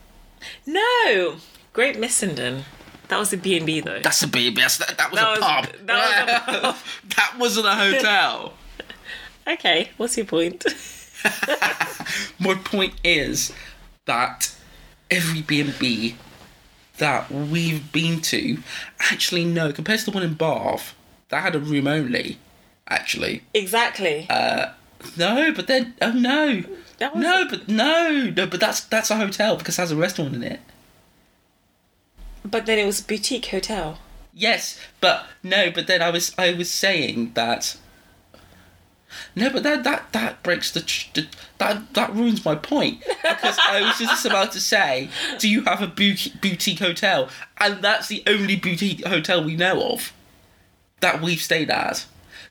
No, 0.65 1.37
Great 1.73 1.95
Missenden. 1.97 2.63
That 3.07 3.17
was 3.19 3.29
the 3.31 3.37
B 3.37 3.57
and 3.57 3.65
B 3.65 3.81
though. 3.81 3.99
that's 3.99 4.21
a 4.23 4.27
B. 4.27 4.49
That, 4.53 4.93
that 4.97 5.11
was 5.11 5.19
That 5.19 5.27
a 5.27 5.31
was- 5.31 5.39
pub. 5.39 5.67
that 5.87 5.95
was 5.97 6.57
a 6.57 6.61
pub. 6.61 6.75
that 7.15 7.35
wasn't 7.39 7.67
a 7.67 7.75
hotel. 7.75 8.53
Okay, 9.47 9.91
what's 9.97 10.17
your 10.17 10.25
point? 10.25 10.65
My 12.39 12.55
point 12.55 12.95
is 13.03 13.53
that 14.05 14.55
every 15.11 15.41
B 15.41 15.61
and 15.61 15.77
B 15.77 16.15
that 16.97 17.29
we've 17.29 17.91
been 17.91 18.21
to, 18.21 18.57
actually 18.99 19.43
no, 19.43 19.71
compared 19.71 19.99
to 19.99 20.05
the 20.05 20.11
one 20.11 20.23
in 20.23 20.33
Bath, 20.33 20.95
that 21.29 21.41
had 21.41 21.55
a 21.55 21.59
room 21.59 21.87
only. 21.87 22.39
Actually, 22.87 23.41
exactly. 23.53 24.27
Uh, 24.29 24.71
no, 25.17 25.51
but 25.53 25.67
then 25.67 25.95
oh 26.01 26.11
no, 26.11 26.63
no, 26.99 27.47
but 27.49 27.67
no, 27.67 28.31
no, 28.35 28.45
but 28.45 28.59
that's 28.59 28.81
that's 28.81 29.09
a 29.09 29.17
hotel 29.17 29.57
because 29.57 29.77
it 29.77 29.81
has 29.81 29.91
a 29.91 29.95
restaurant 29.95 30.35
in 30.35 30.43
it. 30.43 30.59
but 32.43 32.65
then 32.65 32.77
it 32.77 32.85
was 32.85 33.01
a 33.01 33.03
boutique 33.03 33.47
hotel. 33.47 33.97
Yes, 34.33 34.79
but 35.01 35.25
no, 35.41 35.71
but 35.71 35.87
then 35.87 36.01
I 36.01 36.09
was 36.11 36.33
I 36.37 36.53
was 36.53 36.69
saying 36.69 37.31
that. 37.33 37.77
No, 39.35 39.49
but 39.49 39.63
that 39.63 39.83
that 39.83 40.11
that 40.13 40.43
breaks 40.43 40.71
the, 40.71 40.81
the 41.13 41.27
that 41.57 41.93
that 41.93 42.13
ruins 42.13 42.43
my 42.45 42.55
point 42.55 43.01
because 43.01 43.57
I 43.67 43.81
was 43.81 43.97
just 43.97 44.25
about 44.25 44.51
to 44.53 44.59
say, 44.59 45.09
do 45.39 45.49
you 45.49 45.63
have 45.63 45.81
a 45.81 45.87
boutique, 45.87 46.41
boutique 46.41 46.79
hotel? 46.79 47.29
And 47.57 47.81
that's 47.81 48.07
the 48.07 48.23
only 48.27 48.55
boutique 48.55 49.05
hotel 49.05 49.43
we 49.43 49.55
know 49.55 49.91
of 49.91 50.13
that 51.01 51.21
we've 51.21 51.41
stayed 51.41 51.69
at, 51.69 52.05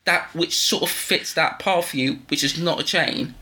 that 0.05 0.35
which 0.35 0.57
sort 0.57 0.83
of 0.83 0.91
fits 0.91 1.35
that 1.35 1.59
path 1.59 1.89
for 1.89 1.97
you, 1.97 2.19
which 2.29 2.45
is 2.45 2.59
not 2.59 2.81
a 2.81 2.85
chain. 2.85 3.35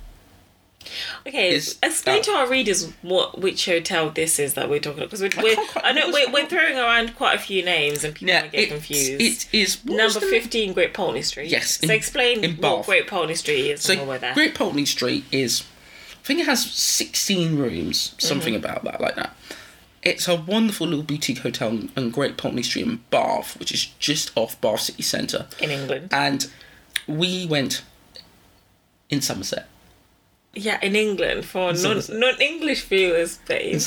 Okay, 1.27 1.51
Is- 1.51 1.79
explain 1.83 2.21
uh, 2.21 2.23
to 2.25 2.31
our 2.33 2.49
readers 2.49 2.93
what 3.03 3.39
which 3.41 3.67
hotel 3.67 4.11
this 4.11 4.39
is 4.39 4.55
that 4.55 4.69
we're 4.69 4.81
talking 4.81 4.99
about 5.03 5.11
because 5.11 5.23
we're, 5.23 5.43
we're 5.43 5.57
I 5.77 5.93
know 5.93 6.11
we're, 6.11 6.31
we're 6.33 6.47
throwing 6.47 6.77
around 6.79 7.17
quite 7.17 7.35
a 7.35 7.39
few 7.39 7.65
names 7.65 8.05
and 8.05 8.15
people 8.15 8.35
Yeah, 8.35 8.47
get 8.49 8.61
it, 8.61 8.69
confused. 8.69 9.21
it 9.53 9.55
is 9.55 9.85
Number 9.85 10.21
fifteen, 10.21 10.73
Great 10.73 10.95
Pulteney 10.95 11.23
Street. 11.23 11.51
Yes, 11.51 11.79
So 11.81 11.85
in- 11.85 11.91
explain 11.91 12.45
in 12.45 12.57
what 12.57 12.87
Great 12.87 13.07
Pulteney 13.07 13.35
Street 13.35 13.71
is 13.71 13.83
So 13.83 13.95
and 13.95 14.09
we're 14.09 14.19
there. 14.19 14.35
Great 14.35 14.55
Pulteney 14.55 14.85
Street 14.87 15.25
is, 15.33 15.65
I 16.12 16.25
think 16.27 16.41
it 16.41 16.47
has 16.47 16.65
sixteen 16.71 17.57
rooms, 17.59 18.15
something 18.19 18.55
Mm-hmm. 18.55 18.65
about 18.65 18.85
that, 18.85 19.01
like 19.01 19.17
that. 19.17 19.37
It's 20.03 20.27
a 20.27 20.35
wonderful 20.35 20.89
little 20.89 21.05
boutique 21.05 21.39
hotel 21.39 21.69
on- 21.69 21.91
on 21.97 22.11
Great 22.11 22.37
Pulteney 22.37 22.65
Street 22.65 22.87
in 22.87 22.97
Bath, 23.11 23.57
which 23.59 23.71
is 23.73 23.87
just 24.01 24.33
off 24.37 24.61
Bath 24.61 24.81
City 24.81 25.03
Centre, 25.03 25.47
in 25.61 25.71
England. 25.71 26.09
and 26.12 26.51
we 27.07 27.47
went 27.47 27.83
in 29.11 29.21
Somerset. 29.21 29.69
Yeah, 30.54 30.78
in 30.82 30.97
England 30.97 31.44
for 31.44 31.73
non 31.73 32.02
non 32.11 32.40
English 32.40 32.85
viewers, 32.85 33.38
babe. 33.49 33.80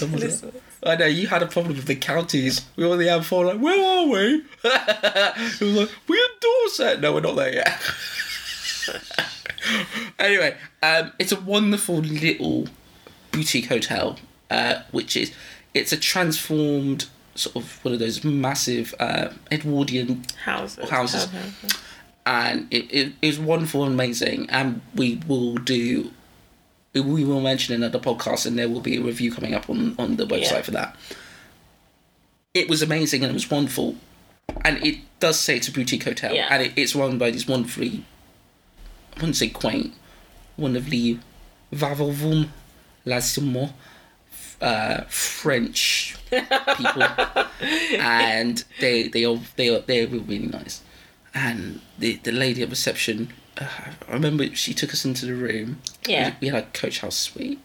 I 0.83 0.95
know 0.95 1.05
you 1.05 1.27
had 1.27 1.41
a 1.41 1.47
problem 1.47 1.75
with 1.75 1.85
the 1.85 1.95
counties. 1.95 2.61
We 2.75 2.85
were 2.85 2.91
on 2.91 2.99
the 2.99 3.07
M4, 3.07 3.45
like, 3.45 3.59
where 3.59 3.83
are 3.83 4.07
we? 4.07 4.43
it 4.63 5.61
was 5.61 5.75
like, 5.75 5.89
we're 6.07 6.15
in 6.15 6.31
Dorset. 6.39 7.01
No, 7.01 7.13
we're 7.13 7.21
not 7.21 7.35
there 7.35 7.53
yet. 7.53 7.81
anyway, 10.19 10.55
um, 10.83 11.11
it's 11.17 11.31
a 11.31 11.39
wonderful 11.39 11.95
little 11.97 12.67
boutique 13.31 13.65
hotel, 13.67 14.17
uh, 14.51 14.81
which 14.91 15.17
is 15.17 15.33
it's 15.73 15.91
a 15.91 15.97
transformed 15.97 17.07
sort 17.33 17.55
of 17.55 17.83
one 17.83 17.93
of 17.93 17.99
those 17.99 18.23
massive 18.23 18.93
uh, 18.99 19.29
Edwardian 19.51 20.23
Houses. 20.43 20.89
Houses. 20.89 21.27
and 22.25 22.67
it, 22.71 22.85
it, 22.91 23.13
it 23.21 23.27
was 23.27 23.39
wonderful 23.39 23.83
and 23.83 23.93
amazing 23.93 24.49
and 24.49 24.81
we 24.95 25.21
will 25.27 25.55
do 25.55 26.11
we 27.03 27.23
will 27.25 27.41
mention 27.41 27.75
in 27.75 27.83
another 27.83 27.99
podcast 27.99 28.45
and 28.45 28.57
there 28.57 28.69
will 28.69 28.79
be 28.81 28.97
a 28.97 29.01
review 29.01 29.31
coming 29.31 29.53
up 29.53 29.69
on, 29.69 29.95
on 29.99 30.15
the 30.15 30.25
website 30.25 30.51
Yeah. 30.51 30.61
for 30.61 30.71
that 30.71 30.95
it 32.53 32.69
was 32.69 32.81
amazing 32.81 33.23
and 33.23 33.31
it 33.31 33.33
was 33.33 33.49
wonderful 33.51 33.95
and 34.63 34.83
it 34.85 34.99
does 35.19 35.39
say 35.39 35.57
it's 35.57 35.67
a 35.67 35.71
boutique 35.71 36.03
hotel 36.05 36.33
Yeah. 36.33 36.47
and 36.51 36.63
it, 36.63 36.73
it's 36.75 36.95
run 36.95 37.17
by 37.17 37.31
these 37.31 37.47
wonderfully 37.47 38.03
I 39.15 39.19
wouldn't 39.19 39.35
say 39.35 39.49
quaint 39.49 39.93
wonderfully 40.57 41.19
vavovum 41.73 42.49
lazimo 43.05 43.73
uh, 44.61 45.01
French 45.09 46.15
people 46.29 47.03
and 47.99 48.63
they 48.79 49.07
they 49.09 49.25
are 49.25 49.37
they 49.57 49.67
are 49.69 49.79
they're 49.81 50.07
really 50.07 50.47
nice 50.47 50.81
and 51.33 51.81
the 51.99 52.15
the 52.23 52.31
lady 52.31 52.63
at 52.63 52.69
reception 52.69 53.33
uh, 53.57 53.67
I 54.07 54.11
remember 54.11 54.53
she 54.55 54.73
took 54.73 54.91
us 54.91 55.05
into 55.05 55.25
the 55.25 55.33
room. 55.33 55.81
Yeah. 56.07 56.35
we, 56.39 56.47
we 56.47 56.53
had 56.53 56.63
a 56.63 56.67
coach 56.67 56.99
house 56.99 57.17
suite 57.17 57.59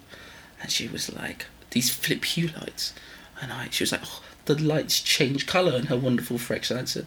and 0.63 0.71
she 0.71 0.89
was 0.89 1.13
like 1.13 1.47
these 1.71 1.91
flip 1.91 2.25
hue 2.25 2.49
lights. 2.61 2.93
And 3.41 3.53
I 3.53 3.69
she 3.71 3.83
was 3.83 3.93
like 3.93 4.03
oh, 4.05 4.23
the 4.45 4.61
lights 4.61 5.01
change 5.01 5.47
colour 5.47 5.77
in 5.77 5.87
her 5.87 5.97
wonderful 5.97 6.39
French 6.39 6.71
accent. 6.71 7.07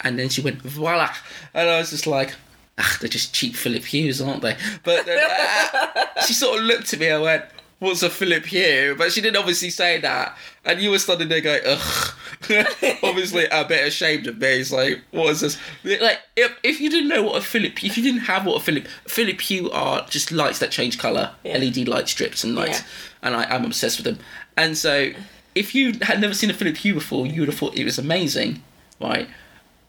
And 0.00 0.18
then 0.18 0.28
she 0.28 0.40
went 0.40 0.62
voila. 0.62 1.14
And 1.54 1.68
I 1.68 1.78
was 1.78 1.90
just 1.90 2.06
like 2.06 2.34
ah 2.78 2.98
they're 3.00 3.08
just 3.08 3.34
cheap 3.34 3.56
Philip 3.56 3.84
Hughes 3.84 4.20
aren't 4.20 4.42
they? 4.42 4.56
But 4.84 5.06
then, 5.06 5.18
uh, 5.18 6.06
she 6.26 6.32
sort 6.32 6.58
of 6.58 6.64
looked 6.64 6.92
at 6.92 7.00
me 7.00 7.08
and 7.08 7.22
went 7.22 7.44
what's 7.78 8.02
a 8.02 8.10
Philip 8.10 8.46
Hue 8.46 8.94
but 8.96 9.10
she 9.12 9.20
didn't 9.20 9.38
obviously 9.38 9.70
say 9.70 10.00
that. 10.00 10.36
And 10.64 10.80
you 10.80 10.90
were 10.90 10.98
standing 10.98 11.28
there 11.28 11.40
going 11.40 11.62
ugh 11.66 12.14
obviously 13.02 13.46
a 13.46 13.64
bit 13.64 13.86
ashamed 13.86 14.26
of 14.26 14.38
me 14.38 14.46
it's 14.48 14.72
like 14.72 15.00
what 15.10 15.30
is 15.30 15.40
this 15.40 15.58
like 15.84 16.18
if, 16.36 16.56
if 16.62 16.80
you 16.80 16.90
didn't 16.90 17.08
know 17.08 17.22
what 17.22 17.36
a 17.36 17.40
Philip 17.40 17.82
if 17.84 17.96
you 17.96 18.02
didn't 18.02 18.20
have 18.22 18.46
what 18.46 18.56
a 18.56 18.64
Philip 18.64 18.86
Philip 19.06 19.40
Hue 19.40 19.70
are 19.70 20.06
just 20.08 20.32
lights 20.32 20.58
that 20.58 20.70
change 20.70 20.98
colour 20.98 21.32
Yeah. 21.44 21.58
LED 21.58 21.88
light 21.88 22.08
strips 22.08 22.44
and 22.44 22.54
lights 22.54 22.80
Yeah. 22.80 22.86
and 23.22 23.36
I, 23.36 23.44
I'm 23.44 23.64
obsessed 23.64 23.98
with 23.98 24.04
them 24.16 24.24
and 24.56 24.76
so 24.76 25.10
if 25.54 25.74
you 25.74 25.94
had 26.02 26.20
never 26.20 26.34
seen 26.34 26.50
a 26.50 26.54
Philip 26.54 26.76
Hue 26.76 26.94
before 26.94 27.26
you 27.26 27.40
would 27.42 27.48
have 27.48 27.58
thought 27.58 27.76
it 27.76 27.84
was 27.84 27.98
amazing 27.98 28.62
right 29.00 29.28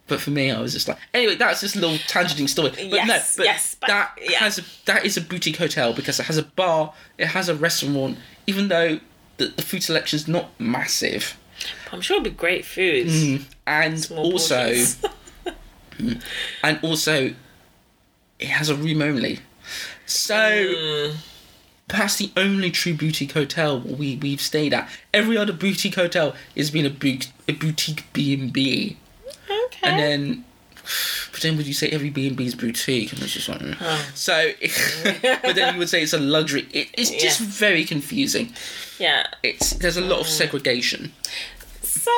but 0.07 0.19
for 0.19 0.31
me, 0.31 0.51
I 0.51 0.60
was 0.60 0.74
just 0.74 0.89
like, 0.89 0.98
anyway, 1.13 1.36
that's 1.36 1.62
just 1.62 1.77
a 1.77 1.79
little 1.79 1.95
tangenting 1.95 2.50
story. 2.50 2.71
But 2.71 2.83
Yes, 2.83 3.07
no, 3.07 3.43
but 3.43 3.45
yes, 3.45 3.75
but- 3.79 3.88
that 3.88 4.17
yeah. 4.21 4.39
has 4.39 4.60
a, 4.60 4.63
that 4.86 5.05
is 5.05 5.15
a 5.15 5.21
boutique 5.21 5.55
hotel 5.55 5.93
because 5.93 6.19
it 6.19 6.24
has 6.25 6.38
a 6.38 6.43
bar, 6.43 6.91
it 7.17 7.27
has 7.27 7.48
a 7.48 7.55
restaurant. 7.55 8.17
Even 8.45 8.67
though 8.67 9.00
the, 9.38 9.45
the 9.55 9.62
food 9.62 9.83
selection 9.83 10.17
is 10.17 10.27
not 10.27 10.50
massive, 10.60 11.38
I'm 11.91 12.01
sure 12.01 12.15
it'd 12.18 12.24
be 12.24 12.30
great 12.38 12.65
foods. 12.65 13.46
and 13.68 14.00
Small 14.00 14.32
also 14.34 14.74
and 16.63 16.80
also 16.82 17.34
it 18.39 18.48
has 18.48 18.70
a 18.70 18.75
room 18.75 19.01
only. 19.01 19.39
So 20.06 20.36
Mm. 20.36 21.15
that's 21.88 22.18
the 22.18 22.32
only 22.36 22.72
true 22.72 22.94
boutique 22.94 23.34
hotel 23.34 23.80
we 23.80 24.15
we've 24.18 24.41
stayed 24.41 24.74
at. 24.74 24.89
Every 25.13 25.38
other 25.38 25.53
boutique 25.53 25.96
hotel 25.96 26.36
has 26.58 26.72
been 26.72 26.86
a, 26.86 26.89
boot, 26.89 27.32
a 27.48 27.53
boutique 27.53 28.06
B 28.13 28.34
and 28.34 28.51
B, 28.51 28.98
okay. 29.50 29.80
and 29.84 30.00
then. 30.00 30.46
But 31.32 31.42
then 31.42 31.58
would 31.58 31.68
you 31.68 31.74
say 31.74 31.90
every 31.90 32.10
B 32.10 32.28
and 32.28 32.36
B 32.36 32.46
is 32.46 32.56
boutique? 32.56 33.14
And 33.14 33.22
it's 33.22 33.34
just 33.34 33.50
like, 33.50 33.60
mm. 33.60 34.16
so. 34.16 34.52
but 35.42 35.56
then 35.56 35.74
you 35.74 35.80
would 35.80 35.90
say 35.90 36.02
it's 36.02 36.14
a 36.14 36.20
luxury. 36.20 36.68
It, 36.72 36.90
it's 36.94 37.12
just 37.12 37.40
very 37.40 37.84
confusing. 37.84 38.54
yeah. 39.00 39.28
It's 39.44 39.72
there's 39.72 39.98
a 39.98 40.02
lot 40.02 40.20
of 40.20 40.28
segregation. 40.28 41.14
So, 41.82 42.12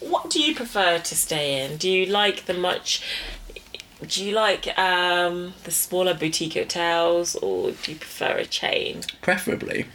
what 0.00 0.30
do 0.30 0.40
you 0.40 0.54
prefer 0.54 0.98
to 0.98 1.14
stay 1.14 1.64
in? 1.64 1.76
Do 1.76 1.90
you 1.90 2.06
like 2.06 2.46
the 2.46 2.54
much? 2.54 3.02
Do 4.06 4.24
you 4.24 4.34
like 4.34 4.76
um, 4.78 5.54
the 5.64 5.70
smaller 5.70 6.12
boutique 6.12 6.54
hotels, 6.54 7.36
or 7.36 7.70
do 7.70 7.92
you 7.92 7.98
prefer 7.98 8.38
a 8.38 8.44
chain? 8.44 9.02
Preferably. 9.20 9.86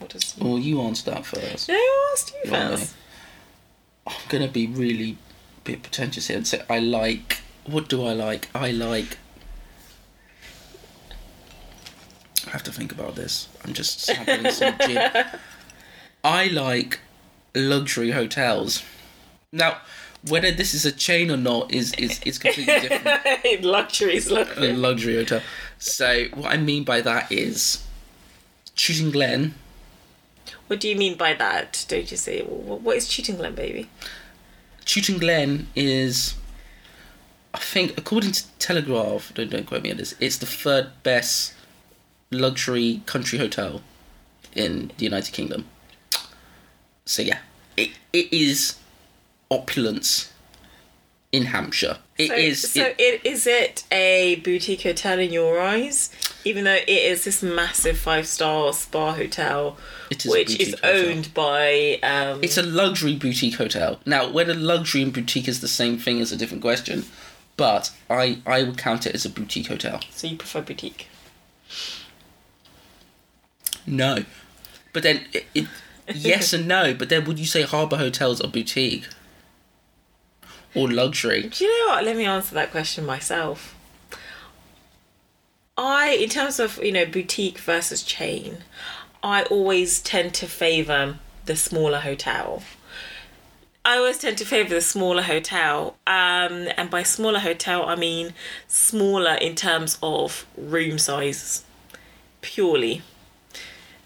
What 0.00 0.10
does? 0.10 0.34
Well, 0.38 0.58
you 0.58 0.80
answer 0.80 1.10
that 1.10 1.26
first. 1.26 1.68
No, 1.68 1.74
I 1.74 2.12
asked 2.12 2.34
you 2.42 2.50
first. 2.50 2.94
I'm 4.06 4.14
gonna 4.28 4.48
be 4.48 4.66
really 4.66 5.18
bit 5.70 5.82
pretentious 5.82 6.26
here 6.26 6.36
and 6.36 6.46
say 6.46 6.62
I 6.68 6.78
like. 6.80 7.38
What 7.64 7.88
do 7.88 8.04
I 8.04 8.12
like? 8.12 8.48
I 8.54 8.72
like. 8.72 9.18
I 12.46 12.50
have 12.50 12.62
to 12.64 12.72
think 12.72 12.90
about 12.90 13.14
this. 13.14 13.48
I'm 13.64 13.72
just 13.72 14.00
sampling 14.00 14.50
some 14.50 14.74
gin. 14.80 15.10
I 16.24 16.46
like 16.48 17.00
luxury 17.54 18.10
hotels. 18.10 18.82
Now, 19.52 19.78
whether 20.26 20.50
this 20.50 20.74
is 20.74 20.84
a 20.84 20.92
chain 20.92 21.30
or 21.30 21.36
not 21.36 21.72
is 21.72 21.92
is, 21.94 22.20
is 22.24 22.38
completely 22.38 22.80
different. 22.80 23.62
Luxuries, 23.64 24.28
a 24.28 24.34
luxury. 24.34 24.72
luxury 24.72 25.14
hotel. 25.14 25.42
So 25.78 26.24
what 26.34 26.52
I 26.52 26.56
mean 26.56 26.84
by 26.84 27.00
that 27.02 27.30
is, 27.30 27.84
Chewton 28.74 29.10
Glen. 29.10 29.54
What 30.66 30.80
do 30.80 30.88
you 30.88 30.96
mean 30.96 31.16
by 31.16 31.34
that? 31.34 31.84
Don't 31.88 32.10
you 32.10 32.16
say? 32.16 32.42
What 32.42 32.96
is 32.96 33.08
Chewton 33.08 33.36
Glen, 33.36 33.54
baby? 33.54 33.88
Chewton 34.90 35.18
Glen 35.18 35.68
is, 35.76 36.34
I 37.54 37.58
think, 37.58 37.96
according 37.96 38.32
to 38.32 38.42
Telegraph, 38.58 39.32
don't, 39.34 39.48
don't 39.48 39.64
quote 39.64 39.84
me 39.84 39.92
on 39.92 39.98
this, 39.98 40.16
it's 40.18 40.38
the 40.38 40.46
third 40.46 40.90
best 41.04 41.54
luxury 42.32 43.00
country 43.06 43.38
hotel 43.38 43.82
in 44.52 44.90
the 44.98 45.04
United 45.04 45.30
Kingdom. 45.30 45.66
So 47.04 47.22
yeah, 47.22 47.38
it, 47.76 47.90
it 48.12 48.32
is 48.32 48.80
opulence 49.48 50.32
in 51.30 51.44
Hampshire. 51.44 51.98
It 52.18 52.26
so, 52.26 52.34
is. 52.34 52.72
So, 52.72 52.82
it- 52.86 52.96
it, 52.98 53.20
is 53.24 53.46
it 53.46 53.84
a 53.92 54.40
boutique 54.44 54.82
hotel 54.82 55.20
in 55.20 55.32
your 55.32 55.60
eyes? 55.60 56.10
Even 56.44 56.64
though 56.64 56.72
it 56.72 56.88
is 56.88 57.24
this 57.24 57.42
massive 57.42 57.98
five 57.98 58.26
star 58.26 58.72
spa 58.72 59.12
hotel, 59.12 59.76
is 60.10 60.24
which 60.26 60.58
is 60.58 60.74
hotel. 60.80 61.08
owned 61.08 61.34
by. 61.34 61.98
Um, 62.02 62.42
it's 62.42 62.56
a 62.56 62.62
luxury 62.62 63.16
boutique 63.16 63.56
hotel. 63.56 64.00
Now, 64.06 64.30
whether 64.30 64.54
luxury 64.54 65.02
and 65.02 65.12
boutique 65.12 65.48
is 65.48 65.60
the 65.60 65.68
same 65.68 65.98
thing 65.98 66.18
is 66.18 66.32
a 66.32 66.36
different 66.36 66.62
question, 66.62 67.04
but 67.56 67.92
I, 68.08 68.38
I 68.46 68.62
would 68.62 68.78
count 68.78 69.06
it 69.06 69.14
as 69.14 69.24
a 69.24 69.30
boutique 69.30 69.66
hotel. 69.66 70.00
so 70.10 70.26
you 70.26 70.36
prefer 70.36 70.62
boutique? 70.62 71.08
No. 73.86 74.24
But 74.92 75.02
then, 75.02 75.26
it, 75.32 75.46
it, 75.54 75.66
yes 76.14 76.52
and 76.52 76.66
no, 76.66 76.94
but 76.94 77.08
then 77.08 77.24
would 77.24 77.38
you 77.38 77.46
say 77.46 77.62
harbour 77.62 77.96
hotels 77.96 78.40
are 78.40 78.48
boutique? 78.48 79.06
Or 80.74 80.90
luxury? 80.90 81.48
Do 81.48 81.64
you 81.64 81.86
know 81.86 81.94
what? 81.94 82.04
Let 82.04 82.16
me 82.16 82.24
answer 82.24 82.54
that 82.54 82.70
question 82.70 83.04
myself. 83.04 83.74
I, 85.80 86.10
in 86.10 86.28
terms 86.28 86.60
of 86.60 86.78
you 86.84 86.92
know 86.92 87.06
boutique 87.06 87.58
versus 87.58 88.02
chain, 88.02 88.58
I 89.22 89.44
always 89.44 90.02
tend 90.02 90.34
to 90.34 90.46
favour 90.46 91.18
the 91.46 91.56
smaller 91.56 92.00
hotel. 92.00 92.62
I 93.82 93.96
always 93.96 94.18
tend 94.18 94.36
to 94.38 94.44
favour 94.44 94.74
the 94.74 94.82
smaller 94.82 95.22
hotel, 95.22 95.96
um, 96.06 96.68
and 96.76 96.90
by 96.90 97.02
smaller 97.02 97.38
hotel 97.38 97.86
I 97.86 97.96
mean 97.96 98.34
smaller 98.68 99.34
in 99.36 99.54
terms 99.54 99.98
of 100.02 100.44
room 100.54 100.98
size, 100.98 101.64
purely. 102.42 103.00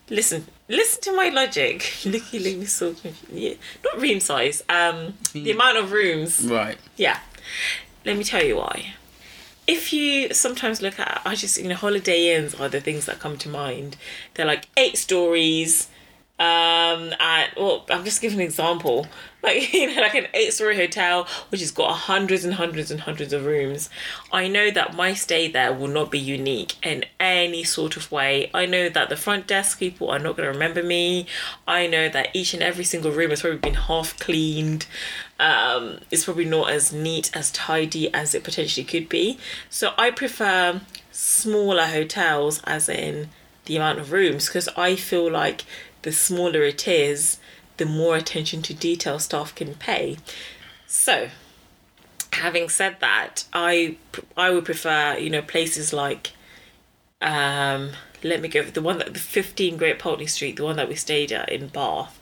Listen, 0.09 0.47
listen 0.69 1.03
to 1.03 1.17
my 1.17 1.29
logic. 1.31 1.93
Look, 2.05 2.33
you 2.33 2.39
me 2.41 2.67
so 2.67 2.95
confused. 2.95 3.33
Yeah, 3.33 3.55
not 3.85 4.01
room 4.01 4.21
size. 4.21 4.63
Um, 4.69 5.15
the 5.33 5.51
amount 5.51 5.79
of 5.79 5.91
rooms. 5.91 6.47
Right. 6.47 6.79
Yeah. 6.97 7.19
Let 8.05 8.17
me 8.17 8.23
tell 8.23 8.45
you 8.45 8.59
why. 8.59 8.95
If 9.67 9.93
you 9.93 10.35
sometimes 10.35 10.83
look 10.83 10.99
at, 11.01 11.23
I 11.25 11.35
just, 11.35 11.59
you 11.59 11.69
know, 11.69 11.75
holiday 11.75 12.37
inns 12.37 12.55
are 12.55 12.69
the 12.69 12.81
things 12.81 13.07
that 13.07 13.19
come 13.19 13.39
to 13.39 13.49
mind. 13.49 13.97
They're 14.35 14.47
like 14.47 14.69
eight 14.77 14.99
stories. 14.99 15.89
Um, 16.39 17.15
and, 17.21 17.51
well, 17.57 17.87
I'm 17.89 18.05
just 18.05 18.21
giving 18.21 18.41
an 18.41 18.45
example. 18.45 19.07
Like, 19.45 19.75
you 19.75 19.95
know, 19.95 20.01
like 20.01 20.15
an 20.15 20.29
eight 20.33 20.55
story 20.55 20.75
hotel, 20.75 21.29
which 21.51 21.61
has 21.61 21.71
got 21.71 21.93
hundreds 21.93 22.47
and 22.47 22.55
hundreds 22.55 22.91
and 22.91 23.01
hundreds 23.01 23.35
of 23.35 23.45
rooms. 23.45 23.91
I 24.33 24.49
know 24.49 24.71
that 24.71 24.95
my 24.95 25.13
stay 25.13 25.49
there 25.49 25.71
will 25.71 25.87
not 25.87 26.11
be 26.11 26.19
unique 26.19 26.77
in 26.83 27.05
any 27.21 27.63
sort 27.63 27.99
of 27.99 28.11
way. 28.11 28.51
I 28.55 28.65
know 28.65 28.89
that 28.89 29.11
the 29.11 29.19
front 29.19 29.47
desk 29.47 29.79
people 29.79 30.09
are 30.09 30.19
not 30.19 30.39
going 30.39 30.47
to 30.47 30.53
remember 30.55 30.83
me. 30.83 31.27
I 31.69 31.87
know 31.87 32.09
that 32.09 32.29
each 32.33 32.55
and 32.55 32.63
every 32.63 32.85
single 32.85 33.11
room 33.11 33.29
has 33.29 33.43
probably 33.43 33.59
been 33.59 33.75
half 33.75 34.19
cleaned 34.19 34.87
um, 35.41 35.99
it's 36.11 36.25
probably 36.25 36.45
not 36.45 36.71
as 36.71 36.93
neat 36.93 37.35
as 37.35 37.51
tidy 37.51 38.13
as 38.15 38.35
it 38.35 38.45
potentially 38.45 38.85
could 38.85 39.09
be. 39.09 39.39
So 39.69 39.93
I 39.99 40.11
prefer 40.11 40.81
smaller 41.11 41.87
hotels, 41.87 42.61
as 42.65 42.89
in 42.89 43.31
the 43.65 43.77
amount 43.77 43.99
of 43.99 44.13
rooms, 44.13 44.47
because 44.47 44.69
I 44.77 44.97
feel 44.97 45.31
like 45.31 45.65
the 46.03 46.13
smaller 46.13 46.63
it 46.63 46.87
is, 46.87 47.39
the 47.77 47.87
more 47.87 48.17
attention 48.17 48.63
to 48.63 48.75
detail 48.75 49.19
staff 49.19 49.55
can 49.55 49.75
pay. 49.75 50.19
So, 50.87 51.31
having 52.33 52.69
said 52.69 52.99
that, 53.01 53.45
I 53.53 53.97
I 54.37 54.51
would 54.51 54.65
prefer 54.65 55.17
you 55.19 55.31
know 55.31 55.43
places 55.43 55.93
like 55.93 56.33
um 57.21 57.93
let 58.23 58.41
me 58.41 58.49
go 58.49 58.63
the 58.63 58.83
one 58.83 58.99
that 58.99 59.13
the 59.13 59.21
15 59.21 59.77
Great 59.77 59.99
Pulteney 59.99 60.27
Street, 60.27 60.57
the 60.57 60.65
one 60.65 60.77
that 60.77 60.89
we 60.89 60.95
stayed 60.95 61.33
at 61.33 61.51
in 61.51 61.69
Bath, 61.69 62.21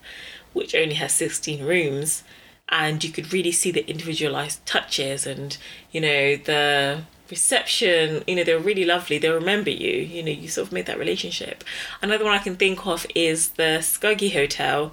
which 0.53 0.75
only 0.75 0.94
has 0.94 1.12
16 1.12 1.64
rooms, 1.64 2.25
and 2.68 3.05
you 3.05 3.11
could 3.11 3.33
really 3.33 3.53
see 3.53 3.70
the 3.70 3.88
individualized 3.88 4.64
touches 4.66 5.27
and 5.27 5.59
you 5.90 6.01
know 6.01 6.37
the 6.37 7.03
reception 7.31 8.22
you 8.27 8.37
know 8.37 8.44
they're 8.44 8.59
really 8.59 8.85
lovely 8.85 9.16
they 9.16 9.31
remember 9.31 9.70
you 9.70 9.90
you 9.90 10.22
know 10.22 10.31
you 10.31 10.48
sort 10.48 10.66
of 10.66 10.72
made 10.72 10.87
that 10.87 10.98
relationship. 10.98 11.64
Another 12.01 12.25
one 12.25 12.35
i 12.35 12.38
can 12.38 12.57
think 12.57 12.87
of 12.87 13.07
is 13.14 13.51
the 13.51 13.79
Skuggi 13.81 14.33
hotel 14.33 14.92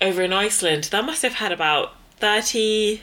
over 0.00 0.22
in 0.22 0.32
iceland. 0.32 0.84
That 0.84 1.04
must 1.04 1.22
have 1.22 1.34
had 1.34 1.52
about 1.52 1.94
30 2.16 3.02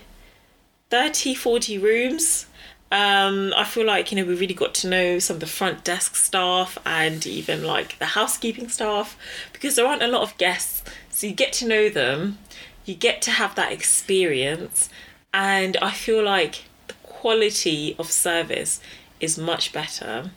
30 0.89 1.35
40 1.35 1.77
rooms. 1.77 2.47
Um 2.91 3.53
i 3.55 3.63
feel 3.63 3.85
like 3.85 4.11
you 4.11 4.17
know 4.17 4.25
we 4.25 4.35
really 4.35 4.53
got 4.53 4.73
to 4.75 4.89
know 4.89 5.19
some 5.19 5.37
of 5.37 5.39
the 5.39 5.47
front 5.47 5.83
desk 5.83 6.15
staff 6.15 6.77
and 6.85 7.25
even 7.25 7.63
like 7.63 7.97
the 7.99 8.07
housekeeping 8.17 8.69
staff 8.69 9.17
because 9.53 9.75
there 9.75 9.87
aren't 9.87 10.03
a 10.03 10.07
lot 10.07 10.21
of 10.21 10.37
guests 10.37 10.83
so 11.09 11.27
you 11.27 11.33
get 11.33 11.53
to 11.53 11.67
know 11.67 11.87
them 11.89 12.37
you 12.85 12.95
get 12.95 13.21
to 13.21 13.31
have 13.31 13.55
that 13.55 13.71
experience 13.71 14.89
and 15.33 15.77
i 15.77 15.91
feel 15.91 16.23
like 16.23 16.63
the 16.87 16.93
quality 17.03 17.95
of 17.97 18.11
service 18.11 18.79
is 19.19 19.37
much 19.37 19.73
better 19.73 20.31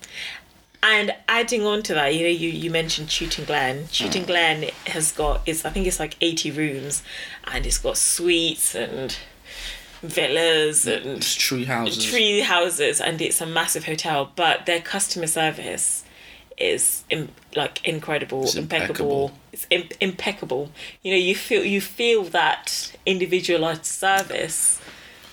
and 0.83 1.13
adding 1.29 1.67
on 1.67 1.83
to 1.85 1.95
that, 1.95 2.15
you 2.15 2.23
know, 2.23 2.29
you, 2.29 2.51
you 2.51 2.71
mentioned 2.71 3.09
Chewton 3.09 3.45
Glen. 3.45 3.89
Chewton 3.91 4.23
mm. 4.23 4.27
Glen 4.27 4.71
has 4.87 5.13
got 5.13 5.43
is 5.47 5.65
I 5.65 5.71
think 5.71 5.87
it's 5.87 5.99
like 5.99 6.17
eighty 6.21 6.51
rooms, 6.51 7.03
and 7.45 7.67
it's 7.67 7.79
got 7.79 7.97
suites 7.97 8.75
and 8.75 9.17
villas 10.03 10.87
and 10.87 11.19
It's 11.19 11.35
tree 11.35 11.65
houses. 11.65 12.05
tree 12.05 12.41
houses, 12.41 13.01
and 13.01 13.21
it's 13.21 13.41
a 13.41 13.47
massive 13.47 13.85
hotel. 13.85 14.31
But 14.37 14.67
their 14.67 14.81
customer 14.81 15.27
service 15.27 16.05
is 16.61 17.05
Im- 17.11 17.31
like 17.57 17.85
incredible, 17.87 18.45
It's 18.45 18.55
impeccable. 18.55 19.33
It's 19.53 19.67
Im- 19.71 19.89
impeccable. 20.01 20.71
You 21.03 21.13
know, 21.13 21.19
you 21.19 21.35
feel 21.35 21.65
you 21.65 21.81
feel 21.81 22.25
that 22.25 22.93
individualized 23.07 23.85
service 23.87 24.81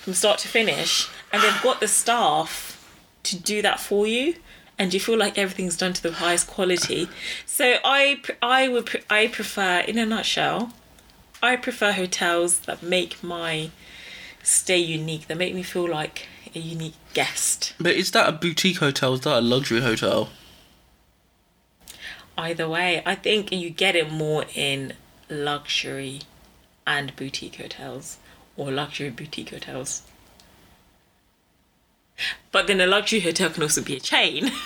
from 0.00 0.14
start 0.14 0.38
to 0.40 0.48
finish, 0.48 1.08
and 1.32 1.42
they've 1.42 1.62
got 1.62 1.80
the 1.80 1.88
staff 1.88 2.72
to 3.24 3.36
do 3.36 3.60
that 3.62 3.80
for 3.80 4.06
you 4.06 4.36
and 4.78 4.92
you 4.94 5.00
feel 5.00 5.18
like 5.18 5.36
everything's 5.38 5.76
done 5.76 5.92
to 5.92 6.02
the 6.02 6.12
highest 6.12 6.46
quality 6.46 7.08
so 7.44 7.76
i 7.84 8.20
i 8.40 8.68
would 8.68 9.02
i 9.10 9.26
prefer 9.26 9.80
in 9.80 9.98
a 9.98 10.06
nutshell 10.06 10.70
i 11.42 11.56
prefer 11.56 11.90
hotels 11.92 12.60
that 12.60 12.82
make 12.82 13.20
my 13.24 13.70
stay 14.42 14.78
unique 14.78 15.26
that 15.26 15.36
make 15.36 15.54
me 15.54 15.62
feel 15.62 15.88
like 15.88 16.28
a 16.54 16.58
unique 16.58 16.94
guest 17.14 17.74
But 17.78 17.94
is 17.96 18.12
that 18.12 18.28
a 18.28 18.32
boutique 18.32 18.78
hotel? 18.78 19.14
Is 19.14 19.20
that 19.22 19.38
a 19.38 19.40
luxury 19.40 19.80
hotel? 19.80 20.30
Either 22.38 22.68
way 22.68 23.02
i 23.06 23.14
think 23.14 23.50
you 23.52 23.70
get 23.70 23.94
it 23.96 24.10
more 24.10 24.44
in 24.54 24.92
luxury 25.30 26.20
and 26.86 27.14
boutique 27.16 27.56
hotels 27.56 28.18
or 28.56 28.70
luxury 28.70 29.10
boutique 29.10 29.50
hotels 29.50 30.02
but 32.52 32.66
then 32.66 32.80
a 32.80 32.86
luxury 32.86 33.20
hotel 33.20 33.50
can 33.50 33.62
also 33.62 33.82
be 33.82 33.96
a 33.96 34.00
chain 34.00 34.50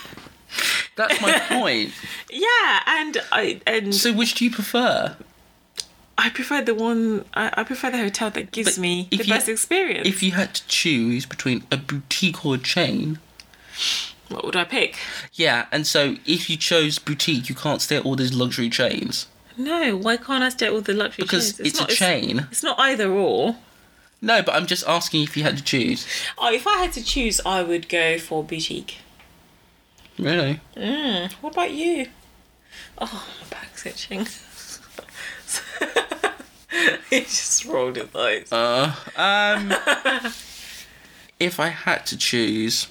That's 0.96 1.20
my 1.22 1.38
point. 1.38 1.92
yeah 2.30 2.80
and 2.86 3.16
i 3.32 3.60
and 3.66 3.94
So 3.94 4.12
which 4.12 4.34
do 4.34 4.44
you 4.44 4.50
prefer? 4.50 5.16
I 6.18 6.28
prefer 6.28 6.60
the 6.60 6.74
one. 6.74 7.24
I, 7.32 7.50
I 7.54 7.62
prefer 7.64 7.90
the 7.90 7.96
hotel 7.98 8.30
that 8.32 8.50
gives 8.50 8.74
But 8.76 8.82
me 8.82 9.08
the 9.10 9.18
you- 9.18 9.24
best 9.32 9.48
experience. 9.48 10.06
If 10.06 10.22
you 10.22 10.32
had 10.32 10.52
to 10.54 10.66
choose 10.66 11.24
between 11.24 11.62
a 11.70 11.76
boutique 11.78 12.44
or 12.44 12.56
a 12.56 12.58
chain, 12.58 13.20
what 14.30 14.44
would 14.44 14.56
I 14.56 14.64
pick? 14.64 14.96
yeah, 15.34 15.66
and 15.72 15.86
so 15.86 16.16
if 16.26 16.48
you 16.48 16.56
chose 16.56 16.98
boutique, 16.98 17.48
you 17.48 17.54
can't 17.54 17.82
stay 17.82 17.96
at 17.96 18.04
all 18.04 18.16
these 18.16 18.34
luxury 18.34 18.70
chains. 18.70 19.26
No, 19.56 19.96
why 19.96 20.16
can't 20.16 20.42
I 20.42 20.48
stay 20.48 20.66
at 20.66 20.72
all 20.72 20.80
the 20.80 20.94
luxury 20.94 21.24
Because 21.24 21.52
chains? 21.52 21.56
Because 21.58 21.72
it's, 21.72 21.78
a 21.78 21.82
not, 21.82 21.90
chain. 21.90 22.46
It's, 22.50 22.62
not 22.62 22.78
either 22.78 23.10
or. 23.10 23.56
No, 24.22 24.42
but 24.42 24.54
I'm 24.54 24.66
just 24.66 24.86
asking 24.86 25.22
if 25.22 25.36
you 25.36 25.42
had 25.42 25.56
to 25.56 25.62
choose. 25.64 26.06
Oh, 26.38 26.52
if 26.52 26.66
I 26.66 26.78
had 26.78 26.92
to 26.94 27.04
choose, 27.04 27.40
I 27.44 27.62
would 27.62 27.88
go 27.88 28.18
for 28.18 28.44
boutique. 28.44 28.98
Really? 30.18 30.60
Mm, 30.76 31.32
what 31.34 31.54
about 31.54 31.72
you? 31.72 32.08
Oh, 32.98 33.26
my 33.40 33.46
back's 33.48 33.86
itching. 33.86 34.26
he 37.10 37.20
just 37.20 37.64
rolled 37.64 37.96
his 37.96 38.14
eyes. 38.14 38.52
Uh, 38.52 38.94
um, 39.16 39.70
if 41.40 41.58
I 41.58 41.68
had 41.68 42.04
to 42.06 42.16
choose, 42.16 42.88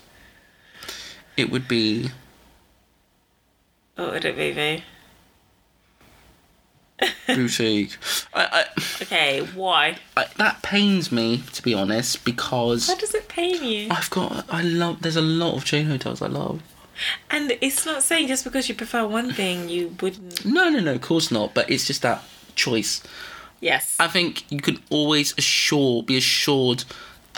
it 1.39 1.49
would 1.49 1.67
be 1.67 2.09
What 3.95 4.11
would 4.11 4.25
it 4.25 4.35
be, 4.35 4.51
V? 4.51 4.83
boutique. 7.27 7.97
I, 8.33 8.65
Okay, 9.01 9.41
why? 9.55 9.97
I, 10.17 10.23
I, 10.23 10.27
that 10.37 10.61
pains 10.61 11.11
me 11.11 11.43
to 11.53 11.63
be 11.63 11.73
honest 11.73 12.25
because 12.25 12.87
How 12.87 12.95
does 12.95 13.13
it 13.13 13.27
pain 13.27 13.63
you? 13.63 13.87
I've 13.89 14.09
got 14.09 14.45
I 14.49 14.61
love. 14.61 15.01
There's 15.01 15.15
a 15.15 15.21
lot 15.21 15.55
of 15.55 15.65
chain 15.65 15.85
hotels 15.85 16.21
I 16.21 16.27
love. 16.27 16.61
And 17.31 17.57
it's 17.61 17.85
not 17.85 18.03
saying 18.03 18.27
just 18.27 18.43
because 18.43 18.67
you 18.67 18.75
prefer 18.75 19.07
one 19.07 19.31
thing, 19.31 19.69
you 19.69 19.95
wouldn't. 20.01 20.43
No, 20.45 20.69
no, 20.69 20.79
no, 20.79 20.93
of 20.95 21.01
course 21.01 21.31
not. 21.31 21.53
But 21.53 21.69
it's 21.69 21.87
just 21.87 22.01
that 22.01 22.21
choice. 22.55 23.01
Yes. 23.61 23.95
I 23.99 24.07
think 24.07 24.49
you 24.51 24.59
can 24.59 24.79
always 24.89 25.33
assure, 25.37 26.03
be 26.03 26.17
assured, 26.17 26.83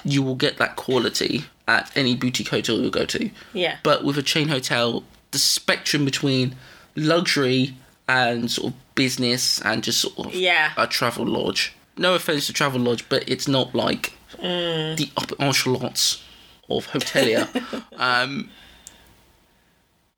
you 0.04 0.22
will 0.24 0.36
get 0.36 0.58
that 0.58 0.76
quality 0.76 1.46
at 1.68 1.92
any 1.96 2.16
boutique 2.16 2.50
hotel 2.50 2.80
you 2.80 2.90
go 2.90 3.06
to. 3.06 3.30
yeah. 3.54 3.78
But 3.84 4.04
with 4.04 4.18
a 4.18 4.24
chain 4.24 4.48
hotel, 4.50 5.04
the 5.32 5.38
spectrum 5.40 6.04
between 6.06 6.56
luxury 6.96 7.76
and 8.10 8.52
sort 8.52 8.74
of 8.74 8.96
business 8.96 9.62
and 9.62 9.84
just 9.84 10.00
sort 10.00 10.18
of 10.28 10.34
Yeah. 10.36 10.72
a 10.78 10.88
travel 10.88 11.26
lodge. 11.26 11.74
No 11.98 12.16
offense 12.16 12.48
to 12.48 12.54
travel 12.54 12.80
lodge, 12.82 13.08
but 13.10 13.24
it's 13.30 13.48
not 13.48 13.74
like 13.76 14.14
Mm. 14.42 14.98
the 14.98 15.10
upper 15.18 15.36
echelons 15.40 16.22
of 16.70 16.88
hotelier. 16.88 17.48
um, 17.98 18.50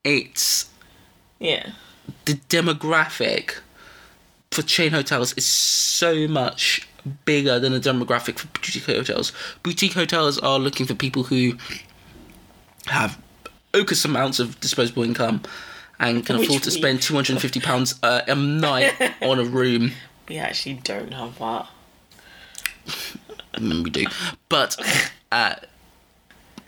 it's 0.03 0.67
Yeah. 1.39 1.71
the 2.25 2.35
demographic 2.49 3.55
for 4.51 4.61
chain 4.61 4.91
hotels 4.91 5.33
is 5.33 5.45
so 5.45 6.27
much 6.27 6.87
bigger 7.25 7.59
than 7.59 7.73
the 7.73 7.79
demographic 7.79 8.39
for 8.39 8.47
boutique 8.47 8.85
hotels. 8.85 9.31
Boutique 9.63 9.93
hotels 9.93 10.39
are 10.39 10.59
looking 10.59 10.85
for 10.85 10.95
people 10.95 11.23
who 11.23 11.53
have 12.87 13.19
copious 13.73 14.05
amounts 14.05 14.39
of 14.39 14.59
disposable 14.59 15.03
income 15.03 15.41
and 15.99 16.25
can 16.25 16.37
Which 16.37 16.47
afford 16.49 16.63
to 16.63 16.69
we- 16.69 16.75
spend 16.75 17.01
two 17.01 17.13
hundred 17.15 17.33
and 17.33 17.41
fifty 17.41 17.59
pounds 17.59 17.95
uh, 18.03 18.21
a 18.27 18.35
night 18.35 18.93
on 19.21 19.39
a 19.39 19.43
room. 19.43 19.91
We 20.27 20.37
actually 20.37 20.75
don't 20.75 21.13
have 21.13 21.37
that. 21.39 21.67
I 23.55 23.59
mean, 23.59 23.83
we 23.83 23.89
do, 23.89 24.05
but 24.49 24.75
uh, 25.31 25.55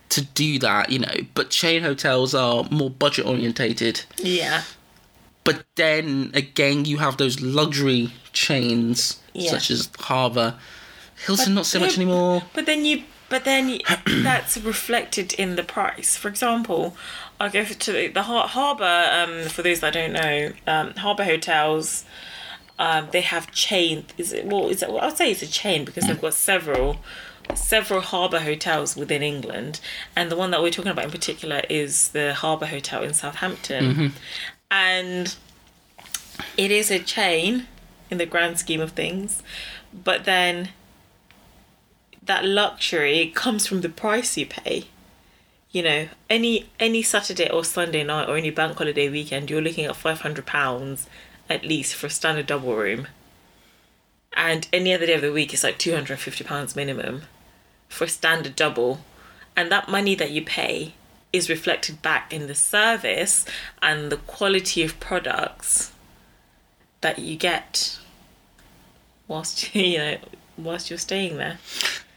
to 0.09 0.21
do 0.21 0.59
that, 0.59 0.91
you 0.91 0.99
know, 0.99 1.13
but 1.33 1.49
chain 1.49 1.81
hotels 1.83 2.35
are 2.35 2.63
more 2.69 2.89
budget 2.89 3.25
orientated. 3.25 4.03
Yeah. 4.17 4.63
But 5.43 5.65
then 5.75 6.31
again, 6.33 6.85
you 6.85 6.97
have 6.97 7.17
those 7.17 7.41
luxury 7.41 8.13
chains 8.33 9.19
Yeah. 9.35 9.51
such 9.51 9.69
as 9.71 9.89
Harbour, 9.99 10.55
Hilton, 11.25 11.53
not 11.53 11.65
so 11.65 11.79
much 11.79 11.97
anymore. 11.97 12.43
But 12.53 12.65
then 12.65 12.85
you, 12.85 13.03
but 13.29 13.43
then 13.43 13.69
you, 13.69 13.79
that's 14.23 14.57
reflected 14.57 15.33
in 15.33 15.55
the 15.55 15.63
price. 15.63 16.15
For 16.15 16.27
example, 16.27 16.95
I 17.39 17.49
go 17.49 17.63
to 17.63 17.91
the, 17.91 18.07
the 18.07 18.23
Har- 18.23 18.47
harbour. 18.47 18.83
Um, 19.11 19.49
for 19.49 19.61
those 19.61 19.81
that 19.81 19.93
don't 19.93 20.13
know, 20.13 20.51
um, 20.67 20.93
harbour 20.95 21.23
hotels. 21.25 22.05
Um, 22.77 23.07
they 23.11 23.21
have 23.21 23.51
chain. 23.51 24.05
Is 24.17 24.33
it 24.33 24.45
well? 24.45 24.67
Is 24.67 24.83
it? 24.83 24.89
Well, 24.91 24.99
I'd 25.01 25.15
say 25.17 25.31
it's 25.31 25.41
a 25.41 25.47
chain 25.47 25.85
because 25.85 26.07
they've 26.07 26.19
got 26.19 26.33
several, 26.33 26.97
several 27.53 28.01
harbour 28.01 28.39
hotels 28.39 28.97
within 28.97 29.23
England, 29.23 29.79
and 30.13 30.29
the 30.29 30.35
one 30.35 30.51
that 30.51 30.61
we're 30.61 30.71
talking 30.71 30.91
about 30.91 31.05
in 31.05 31.11
particular 31.11 31.61
is 31.69 32.09
the 32.09 32.33
Harbour 32.33 32.65
Hotel 32.65 33.01
in 33.03 33.13
Southampton, 33.13 34.11
and 34.69 35.35
it 36.57 36.69
is 36.69 36.91
a 36.91 36.99
chain 36.99 37.67
in 38.09 38.17
the 38.17 38.25
grand 38.25 38.59
scheme 38.59 38.81
of 38.81 38.91
things, 38.91 39.41
but 39.93 40.25
then 40.25 40.69
that 42.23 42.43
luxury 42.45 43.31
comes 43.33 43.67
from 43.67 43.81
the 43.81 43.89
price 43.89 44.37
you 44.37 44.45
pay. 44.45 44.85
You 45.71 45.83
know, 45.83 46.07
any 46.29 46.69
any 46.79 47.01
Saturday 47.01 47.49
or 47.49 47.63
Sunday 47.63 48.03
night 48.03 48.29
or 48.29 48.37
any 48.37 48.49
bank 48.49 48.77
holiday 48.77 49.09
weekend, 49.09 49.49
you're 49.49 49.61
looking 49.61 49.85
at 49.85 49.95
five 49.95 50.21
hundred 50.21 50.45
pounds 50.45 51.07
at 51.49 51.63
least 51.63 51.93
for 51.95 52.07
a 52.07 52.09
standard 52.09 52.47
double 52.47 52.75
room. 52.75 53.07
And 54.33 54.67
any 54.73 54.93
other 54.93 55.05
day 55.05 55.13
of 55.13 55.21
the 55.21 55.31
week, 55.31 55.53
it's 55.53 55.63
like 55.63 55.77
two 55.77 55.93
hundred 55.93 56.13
and 56.13 56.21
fifty 56.21 56.43
pounds 56.43 56.75
minimum 56.75 57.23
for 57.89 58.05
a 58.05 58.09
standard 58.09 58.55
double, 58.55 59.01
and 59.55 59.71
that 59.71 59.89
money 59.89 60.15
that 60.15 60.31
you 60.31 60.43
pay 60.43 60.93
is 61.31 61.49
reflected 61.49 62.01
back 62.01 62.33
in 62.33 62.47
the 62.47 62.55
service 62.55 63.45
and 63.81 64.09
the 64.11 64.17
quality 64.17 64.83
of 64.83 64.99
products 64.99 65.91
that 67.05 67.19
you 67.19 67.35
get 67.35 67.99
whilst 69.27 69.75
you 69.75 69.97
know 69.99 70.17
whilst 70.57 70.89
you're 70.89 70.97
staying 70.97 71.37
there. 71.37 71.59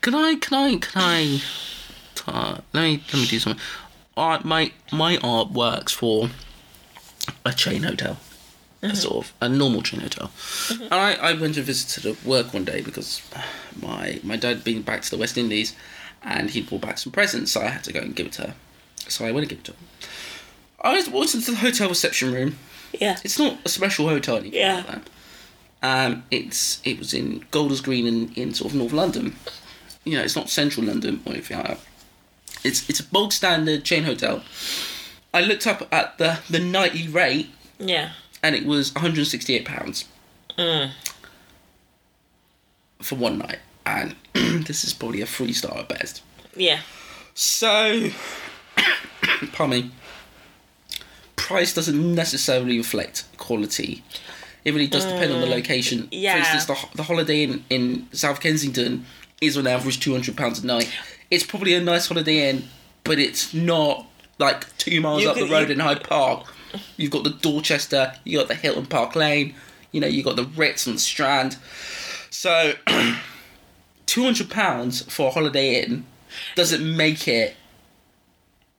Can 0.00 0.14
I? 0.14 0.36
Can 0.36 0.54
I? 0.56 0.76
Can 0.78 1.02
I? 1.02 1.42
Uh, 2.26 2.60
let 2.72 2.82
me 2.82 3.02
let 3.12 3.20
me 3.20 3.26
do 3.26 3.38
something. 3.38 3.62
Art, 4.16 4.44
my 4.46 4.72
my 4.90 5.18
art 5.18 5.50
works 5.50 5.92
for 5.92 6.30
a 7.44 7.52
chain 7.52 7.82
hotel, 7.82 8.16
a 8.82 8.96
sort 8.96 9.26
of 9.26 9.32
a 9.42 9.48
normal 9.48 9.82
chain 9.82 10.00
hotel. 10.00 10.30
And 10.70 10.94
I, 10.94 11.12
I 11.14 11.32
went 11.34 11.56
to 11.56 11.62
visit 11.62 12.02
to 12.02 12.16
work 12.26 12.54
one 12.54 12.64
day 12.64 12.80
because 12.80 13.20
my 13.80 14.20
my 14.22 14.36
dad 14.36 14.56
had 14.56 14.64
been 14.64 14.80
back 14.80 15.02
to 15.02 15.10
the 15.10 15.18
West 15.18 15.36
Indies, 15.36 15.76
and 16.22 16.48
he 16.48 16.62
brought 16.62 16.80
back 16.80 16.96
some 16.96 17.12
presents, 17.12 17.52
so 17.52 17.60
I 17.60 17.68
had 17.68 17.84
to 17.84 17.92
go 17.92 18.00
and 18.00 18.16
give 18.16 18.26
it 18.26 18.32
to 18.34 18.42
her. 18.48 18.54
So 19.06 19.26
I 19.26 19.32
went 19.32 19.44
and 19.44 19.50
gave 19.50 19.58
it 19.58 19.64
to 19.66 19.72
her. 19.72 19.78
I 20.80 20.94
was 20.94 21.10
walked 21.10 21.34
into 21.34 21.50
the 21.50 21.58
hotel 21.58 21.90
reception 21.90 22.32
room. 22.32 22.58
Yeah. 22.92 23.18
It's 23.24 23.38
not 23.38 23.58
a 23.64 23.68
special 23.68 24.08
hotel 24.08 24.44
Yeah. 24.44 24.76
like 24.76 24.86
that. 24.86 25.02
Um, 25.80 26.24
it's 26.30 26.80
it 26.84 26.98
was 26.98 27.14
in 27.14 27.44
Golders 27.50 27.80
Green 27.80 28.06
in, 28.06 28.32
in 28.34 28.54
sort 28.54 28.72
of 28.72 28.78
North 28.78 28.92
London. 28.92 29.36
You 30.04 30.16
know, 30.18 30.22
it's 30.24 30.34
not 30.36 30.48
central 30.50 30.86
London 30.86 31.20
or 31.26 31.32
anything 31.32 31.56
like 31.58 31.66
that. 31.68 31.80
It's 32.64 32.88
it's 32.90 32.98
a 33.00 33.04
bog 33.04 33.32
standard 33.32 33.84
chain 33.84 34.04
hotel. 34.04 34.42
I 35.32 35.42
looked 35.42 35.66
up 35.66 35.86
at 35.92 36.18
the 36.18 36.40
the 36.50 36.58
nightly 36.58 37.06
rate 37.08 37.50
Yeah. 37.78 38.10
and 38.42 38.56
it 38.56 38.64
was 38.66 38.92
168 38.94 39.64
pounds 39.64 40.06
for 43.00 43.14
one 43.14 43.38
night, 43.38 43.58
and 43.86 44.14
this 44.34 44.82
is 44.84 44.92
probably 44.92 45.20
a 45.20 45.26
three 45.26 45.52
star 45.52 45.78
at 45.78 45.88
best. 45.88 46.22
Yeah. 46.56 46.80
So, 47.34 48.10
pardon 49.52 49.70
me. 49.84 49.90
Price 51.38 51.72
doesn't 51.74 52.14
necessarily 52.14 52.76
reflect 52.78 53.24
quality. 53.38 54.02
It 54.64 54.72
really 54.72 54.86
does 54.88 55.04
depend 55.04 55.32
on 55.32 55.40
the 55.40 55.46
mm, 55.46 55.50
location. 55.50 56.08
yeah. 56.10 56.32
For 56.34 56.38
instance, 56.56 56.64
the, 56.66 56.96
the 56.96 57.02
Holiday 57.04 57.44
Inn 57.44 57.64
in 57.70 58.08
South 58.12 58.40
Kensington 58.40 59.06
is 59.40 59.56
on 59.56 59.66
average 59.66 60.00
two 60.00 60.12
hundred 60.12 60.36
pounds 60.36 60.62
a 60.62 60.66
night. 60.66 60.92
It's 61.30 61.44
probably 61.44 61.74
a 61.74 61.80
nice 61.80 62.08
Holiday 62.08 62.50
Inn, 62.50 62.64
but 63.04 63.18
it's 63.18 63.54
not 63.54 64.06
like 64.38 64.76
two 64.78 65.00
miles 65.00 65.22
You 65.22 65.30
up 65.30 65.36
could- 65.36 65.48
the 65.48 65.52
road 65.52 65.68
you- 65.68 65.74
in 65.74 65.80
Hyde 65.80 66.04
Park. 66.04 66.52
You've 66.98 67.10
got 67.12 67.24
the 67.24 67.30
Dorchester, 67.30 68.12
you've 68.24 68.40
got 68.42 68.48
the 68.48 68.54
Hilton 68.54 68.84
Park 68.86 69.16
Lane, 69.16 69.54
you 69.90 70.00
know, 70.02 70.06
you've 70.06 70.24
got 70.26 70.36
the 70.36 70.44
Ritz 70.44 70.86
and 70.86 71.00
Strand. 71.00 71.56
So, 72.28 72.74
two 74.06 74.22
hundred 74.24 74.50
pounds 74.50 75.02
for 75.10 75.28
a 75.28 75.30
Holiday 75.30 75.82
Inn 75.82 76.04
doesn't 76.56 76.96
make 76.96 77.26
it 77.26 77.56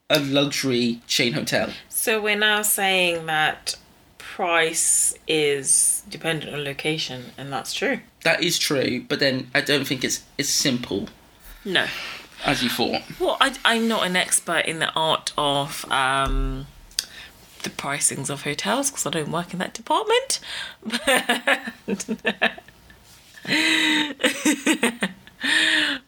a 0.09 0.19
luxury 0.19 1.01
chain 1.07 1.33
hotel. 1.33 1.69
So 1.99 2.21
we're 2.21 2.37
now 2.37 2.61
saying 2.61 3.25
that 3.25 3.75
price 4.17 5.13
is 5.27 6.01
dependent 6.09 6.53
on 6.53 6.63
location, 6.63 7.33
and 7.37 7.51
that's 7.51 7.73
true. 7.73 7.99
That 8.23 8.41
is 8.41 8.57
true, 8.57 9.03
but 9.09 9.19
then 9.19 9.51
I 9.53 9.59
don't 9.59 9.85
think 9.85 10.05
it's 10.05 10.23
as 10.39 10.47
simple 10.47 11.09
No. 11.65 11.87
as 12.45 12.63
you 12.63 12.69
thought. 12.69 13.01
Well, 13.19 13.35
I, 13.41 13.53
I'm 13.65 13.89
not 13.89 14.07
an 14.07 14.15
expert 14.15 14.65
in 14.65 14.79
the 14.79 14.89
art 14.93 15.33
of 15.37 15.83
um, 15.91 16.67
the 17.63 17.69
pricings 17.69 18.29
of 18.29 18.43
hotels 18.43 18.91
because 18.91 19.05
I 19.05 19.09
don't 19.09 19.29
work 19.29 19.51
in 19.51 19.59
that 19.59 19.73
department. 19.73 20.39
but 20.81 21.03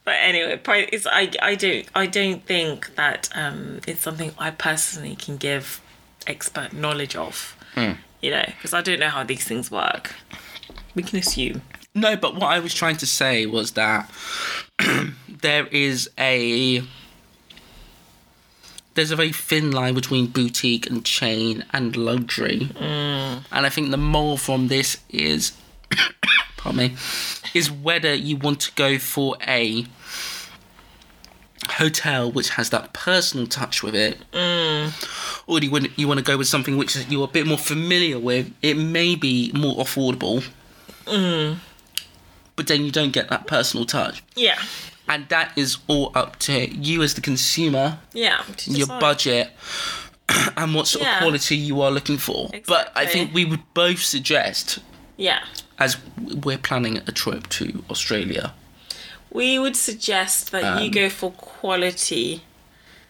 anyway, 0.07 0.57
price 0.57 0.89
is 0.91 1.07
I, 1.07 1.31
I 1.41 1.55
don't 1.55 1.85
I 1.95 2.05
don't 2.07 2.43
think 2.45 2.95
that 2.95 3.29
um, 3.35 3.81
it's 3.87 4.01
something 4.01 4.33
I 4.37 4.51
personally 4.51 5.15
can 5.15 5.37
give 5.37 5.81
expert 6.27 6.73
knowledge 6.73 7.15
of. 7.15 7.55
You 8.21 8.31
know, 8.31 8.45
because 8.45 8.73
I 8.73 8.81
don't 8.81 8.99
know 8.99 9.09
how 9.09 9.23
these 9.23 9.43
things 9.43 9.71
work. 9.71 10.13
We 10.93 11.03
can 11.03 11.17
assume. 11.19 11.61
No, 11.93 12.15
but 12.15 12.35
what 12.35 12.45
I 12.45 12.59
was 12.59 12.73
trying 12.73 12.97
to 12.97 13.07
say 13.07 13.45
was 13.45 13.71
that 13.71 14.09
there 15.29 15.67
is 15.67 16.09
a 16.17 16.83
there's 18.93 19.11
a 19.11 19.15
very 19.15 19.31
thin 19.31 19.71
line 19.71 19.93
between 19.93 20.27
boutique 20.27 20.89
and 20.89 21.03
chain 21.05 21.63
and 21.71 21.95
luxury, 21.95 22.69
and 23.51 23.65
I 23.65 23.69
think 23.69 23.91
the 23.91 23.97
moral 23.97 24.37
from 24.37 24.67
this 24.67 24.97
is, 25.09 25.53
pardon 26.63 26.77
me, 26.77 26.95
is 27.53 27.71
whether 27.71 28.13
you 28.13 28.37
want 28.37 28.59
to 28.61 28.71
go 28.75 28.97
for 28.97 29.35
a 29.47 29.85
hotel 31.69 32.31
which 32.31 32.49
has 32.51 32.69
that 32.71 32.91
personal 32.93 33.45
touch 33.47 33.83
with 33.83 33.95
it, 33.95 34.17
mm. 34.31 35.43
or 35.47 35.59
do 35.59 35.65
you 35.65 35.71
want 35.71 35.87
you 35.97 36.07
want 36.07 36.17
to 36.19 36.23
go 36.23 36.37
with 36.37 36.47
something 36.47 36.77
which 36.77 36.95
you're 37.09 37.25
a 37.25 37.27
bit 37.27 37.45
more 37.47 37.57
familiar 37.57 38.19
with? 38.19 38.51
It 38.61 38.75
may 38.75 39.15
be 39.15 39.51
more 39.53 39.75
affordable, 39.77 40.47
mm. 41.05 41.57
but 42.55 42.67
then 42.67 42.83
you 42.83 42.91
don't 42.91 43.11
get 43.11 43.29
that 43.29 43.47
personal 43.47 43.85
touch, 43.85 44.23
Yeah. 44.35 44.59
and 45.07 45.27
that 45.29 45.51
is 45.55 45.77
all 45.87 46.11
up 46.15 46.39
to 46.39 46.69
you 46.69 47.03
as 47.03 47.13
the 47.13 47.21
consumer 47.21 47.99
Yeah. 48.13 48.41
your 48.65 48.87
budget 48.87 49.51
and 50.57 50.73
what 50.73 50.87
sort 50.87 51.03
Yeah. 51.05 51.17
of 51.17 51.21
quality 51.21 51.57
you 51.57 51.81
are 51.81 51.91
looking 51.91 52.17
for. 52.17 52.49
But 52.67 52.91
I 52.95 53.05
think 53.05 53.33
we 53.33 53.45
would 53.45 53.61
both 53.73 53.99
suggest, 54.01 54.79
Yeah. 55.17 55.41
As 55.83 55.97
we're 56.45 56.57
planning 56.69 56.95
a 57.11 57.11
trip 57.21 57.41
to 57.57 57.65
Australia, 57.89 58.45
We 59.39 59.49
would 59.63 59.77
suggest 59.89 60.51
that 60.51 60.63
Um, 60.63 60.83
you 60.83 60.89
go 61.01 61.07
for 61.09 61.29
quality 61.31 62.27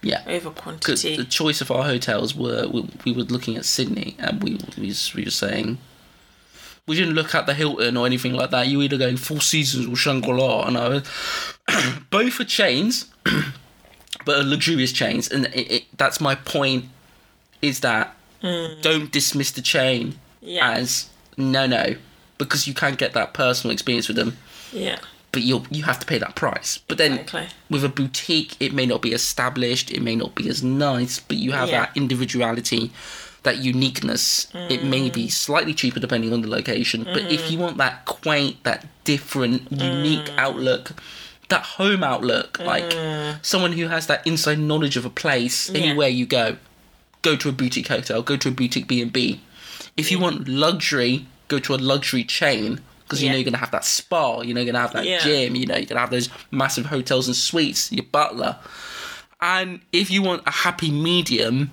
yeah. 0.09 0.21
over 0.35 0.49
quantity. 0.63 1.15
the 1.23 1.29
choice 1.41 1.59
of 1.63 1.69
our 1.75 1.83
hotels 1.93 2.29
were 2.41 2.63
we, 2.73 2.79
we 3.05 3.11
were 3.17 3.27
looking 3.35 3.55
at 3.59 3.65
Sydney 3.65 4.09
and 4.23 4.33
we 4.43 4.51
we, 4.81 4.93
we 5.15 5.23
were 5.29 5.37
saying 5.45 5.67
we 6.87 6.95
didn't 6.99 7.15
look 7.19 7.31
at 7.39 7.45
the 7.45 7.53
Hilton 7.61 7.97
or 7.97 8.05
anything 8.11 8.33
like 8.41 8.49
that. 8.55 8.67
You 8.71 8.81
either 8.81 8.97
going 9.05 9.17
Four 9.17 9.41
Seasons 9.41 9.85
or 9.91 9.95
Shangri 9.95 10.33
La, 10.41 10.67
and 10.67 10.75
I 10.77 10.87
was, 10.89 11.03
both 12.17 12.39
are 12.39 12.49
chains, 12.61 13.05
but 14.25 14.33
are 14.39 14.43
luxurious 14.55 14.91
chains, 14.91 15.23
and 15.33 15.45
it, 15.59 15.67
it, 15.75 15.83
that's 16.01 16.19
my 16.19 16.35
point. 16.35 16.85
Is 17.61 17.79
that 17.81 18.05
don't 18.87 19.11
dismiss 19.11 19.51
the 19.51 19.61
chain 19.61 20.03
Yeah. 20.41 20.71
as 20.79 21.09
no 21.37 21.67
no 21.67 21.85
because 22.43 22.67
you 22.69 22.73
can 22.83 22.93
get 23.03 23.11
that 23.13 23.29
personal 23.43 23.71
experience 23.71 24.07
with 24.09 24.17
them 24.21 24.31
yeah. 24.85 24.97
but 25.31 25.41
you 25.49 25.55
you 25.75 25.83
have 25.89 25.99
to 26.03 26.05
pay 26.11 26.17
that 26.25 26.33
price. 26.43 26.69
But 26.89 26.97
then 27.01 27.13
Exactly. 27.13 27.47
with 27.73 27.83
a 27.89 27.89
boutique, 27.99 28.51
it 28.65 28.71
may 28.79 28.85
not 28.93 29.01
be 29.07 29.11
established, 29.21 29.87
it 29.97 30.01
may 30.09 30.15
not 30.23 30.31
be 30.39 30.45
as 30.53 30.59
nice, 30.89 31.13
but 31.29 31.37
you 31.45 31.51
have 31.59 31.69
Yeah. 31.69 31.79
that 31.81 31.89
individuality, 32.01 32.83
that 33.47 33.57
uniqueness. 33.73 34.47
It 34.75 34.81
may 34.93 35.09
be 35.09 35.25
Mm. 35.27 35.31
slightly 35.31 35.73
cheaper 35.81 35.99
depending 36.07 36.31
on 36.35 36.41
the 36.43 36.49
location, 36.57 36.99
but 37.15 37.23
if 37.23 37.41
Mm-hmm. 37.41 37.51
you 37.53 37.57
want 37.65 37.77
that 37.83 37.95
quaint, 38.05 38.55
that 38.69 38.79
different, 39.11 39.59
unique 39.71 40.25
Mm. 40.31 40.37
outlook. 40.45 40.85
That 41.53 41.63
home 41.79 42.03
outlook, 42.13 42.49
like 42.73 42.91
someone 43.41 43.73
who 43.79 43.87
has 43.95 44.03
that 44.07 44.21
inside 44.31 44.59
knowledge 44.59 44.95
of 44.99 45.05
a 45.05 45.13
place, 45.23 45.57
Mm. 45.69 45.73
Yeah. 45.75 45.81
anywhere 45.83 46.09
you 46.19 46.25
go, 46.39 46.45
go 47.27 47.35
to 47.41 47.47
a 47.49 47.55
boutique 47.61 47.89
hotel, 47.95 48.21
go 48.31 48.35
to 48.43 48.47
a 48.49 48.55
boutique 48.59 48.87
B 48.91 49.01
and 49.01 49.11
B. 49.13 49.39
If 49.97 50.11
you 50.11 50.17
want 50.25 50.47
luxury, 50.47 51.25
go 51.55 51.59
to 51.59 51.75
a 51.75 51.79
luxury 51.93 52.23
chain 52.23 52.79
because 53.03 53.21
you 53.21 53.25
Yeah. 53.25 53.33
know 53.33 53.37
you're 53.39 53.45
gonna 53.51 53.57
have 53.65 53.71
that 53.77 53.85
spa, 53.85 54.41
you 54.41 54.53
know 54.53 54.61
you're 54.61 54.71
gonna 54.71 54.85
have 54.87 54.93
that 54.93 55.05
Yeah. 55.05 55.19
gym, 55.25 55.55
you 55.55 55.65
know 55.67 55.75
you're 55.75 55.85
gonna 55.91 55.99
have 56.05 56.11
those 56.17 56.29
massive 56.49 56.85
hotels 56.87 57.27
and 57.27 57.35
suites, 57.35 57.91
your 57.91 58.05
butler. 58.17 58.55
And 59.41 59.81
if 59.91 60.09
you 60.09 60.21
want 60.21 60.43
a 60.45 60.51
happy 60.65 60.91
medium, 60.91 61.71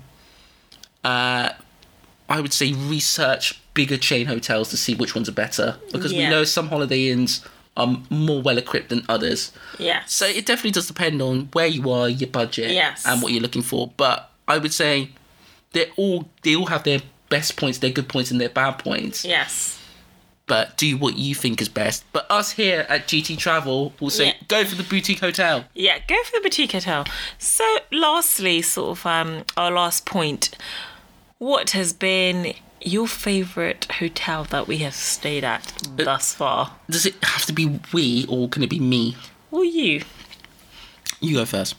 uh, 1.03 1.49
I 2.29 2.41
would 2.41 2.53
say 2.53 2.73
research 2.73 3.59
bigger 3.73 3.97
chain 3.97 4.25
hotels 4.27 4.69
to 4.71 4.77
see 4.77 4.93
which 4.95 5.15
ones 5.15 5.29
are 5.29 5.37
better 5.45 5.77
because 5.91 6.11
we 6.13 6.27
know 6.27 6.43
some 6.43 6.67
Holiday 6.67 7.09
Inns 7.09 7.41
are 7.77 7.97
more 8.09 8.41
well 8.41 8.57
equipped 8.57 8.89
than 8.89 9.05
others. 9.07 9.51
Yeah. 9.77 10.01
So 10.05 10.25
it 10.25 10.45
definitely 10.45 10.71
does 10.71 10.87
depend 10.87 11.21
on 11.21 11.47
where 11.53 11.67
you 11.67 11.89
are, 11.91 12.09
your 12.09 12.29
budget, 12.29 12.71
Yes. 12.71 13.05
and 13.05 13.21
what 13.21 13.31
you're 13.31 13.41
looking 13.41 13.61
for. 13.61 13.91
But 13.95 14.29
I 14.47 14.57
would 14.57 14.73
say 14.73 15.09
they 15.71 15.85
all 15.95 16.27
they 16.43 16.55
all 16.55 16.65
have 16.65 16.83
their 16.83 17.01
best 17.29 17.55
points, 17.57 17.77
their 17.79 17.91
good 17.91 18.09
points, 18.09 18.31
and 18.31 18.39
their 18.41 18.49
bad 18.49 18.73
points. 18.79 19.23
Yes. 19.25 19.77
But 20.47 20.77
do 20.77 20.97
what 20.97 21.15
you 21.17 21.35
think 21.35 21.61
is 21.61 21.69
best. 21.69 22.03
But 22.11 22.25
us 22.29 22.51
here 22.53 22.85
at 22.89 23.07
GT 23.07 23.37
Travel 23.37 23.93
will 23.99 24.09
say 24.09 24.27
Yeah. 24.27 24.33
go 24.47 24.65
for 24.65 24.75
the 24.75 24.83
boutique 24.83 25.19
hotel. 25.19 25.65
Yeah, 25.75 25.99
go 26.07 26.15
for 26.23 26.31
the 26.37 26.41
boutique 26.41 26.71
hotel. 26.71 27.05
So, 27.37 27.63
lastly, 27.91 28.61
sort 28.63 28.97
of 28.97 29.05
um, 29.05 29.43
our 29.55 29.69
last 29.69 30.05
point, 30.07 30.57
what 31.37 31.69
has 31.71 31.93
been 31.93 32.55
your 32.81 33.07
favourite 33.07 33.85
hotel 33.91 34.43
that 34.45 34.67
we 34.67 34.77
have 34.77 34.95
stayed 34.95 35.43
at 35.43 35.71
thus 35.95 36.33
far? 36.33 36.73
Does 36.89 37.05
it 37.05 37.23
have 37.23 37.45
to 37.45 37.53
be 37.53 37.79
we 37.93 38.25
or 38.27 38.49
can 38.49 38.63
it 38.63 38.69
be 38.71 38.79
me? 38.79 39.17
Or 39.51 39.63
you. 39.63 40.01
You 41.19 41.35
go 41.35 41.45
first. 41.45 41.75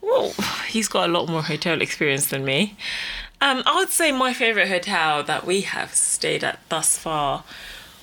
Well, 0.00 0.32
he's 0.68 0.88
got 0.88 1.10
a 1.10 1.12
lot 1.12 1.28
more 1.28 1.42
hotel 1.42 1.82
experience 1.82 2.26
than 2.26 2.44
me. 2.44 2.76
Um, 3.40 3.62
I 3.66 3.76
would 3.76 3.90
say 3.90 4.10
my 4.10 4.32
favourite 4.32 4.68
hotel 4.68 5.22
that 5.22 5.46
we 5.46 5.60
have 5.60 5.94
stayed 5.94 6.42
at 6.42 6.58
thus 6.68 6.98
far 6.98 7.44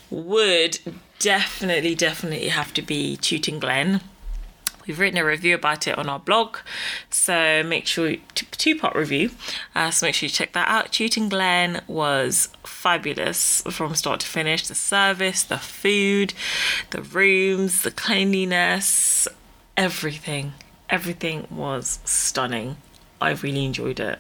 would 0.10 0.80
definitely, 1.20 1.94
definitely 1.94 2.48
have 2.48 2.74
to 2.76 2.82
be 2.82 3.18
Chewton 3.18 3.60
Glen. 3.60 4.02
We've 4.88 5.00
written 5.00 5.18
a 5.18 5.26
review 5.26 5.56
about 5.56 5.88
it 5.88 5.98
on 5.98 6.08
our 6.10 6.20
blog, 6.20 6.58
so 7.10 7.64
make 7.64 7.88
sure 7.88 8.16
two 8.36 8.78
part 8.78 8.96
review. 8.96 9.32
Uh, 9.74 9.90
so 9.90 10.06
make 10.06 10.14
sure 10.14 10.28
you 10.28 10.32
check 10.32 10.54
that 10.54 10.68
out. 10.68 10.92
Chewton 10.92 11.28
Glen 11.28 11.82
was 11.88 12.50
fabulous 12.64 13.62
from 13.72 13.96
start 13.96 14.20
to 14.20 14.28
finish. 14.28 14.68
The 14.68 14.76
service, 14.76 15.42
the 15.42 15.58
food, 15.58 16.34
the 16.92 17.02
rooms, 17.02 17.82
the 17.82 17.92
cleanliness, 17.92 19.28
everything, 19.76 20.54
everything 20.88 21.48
was 21.50 22.00
stunning. 22.06 22.78
I 23.20 23.32
really 23.32 23.66
enjoyed 23.66 24.00
it. 24.00 24.20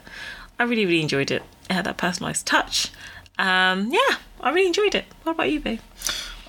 I 0.60 0.63
really, 0.63 0.86
really 0.86 1.02
enjoyed 1.02 1.32
it. 1.32 1.44
It 1.70 1.74
had 1.74 1.86
that 1.86 1.98
personalised 1.98 2.46
touch. 2.46 2.91
Um, 3.38 3.91
yeah, 3.91 4.18
I 4.41 4.52
really 4.52 4.68
enjoyed 4.68 4.96
it. 4.96 5.06
What 5.24 5.34
about 5.34 5.52
you, 5.52 5.60
babe? 5.60 5.80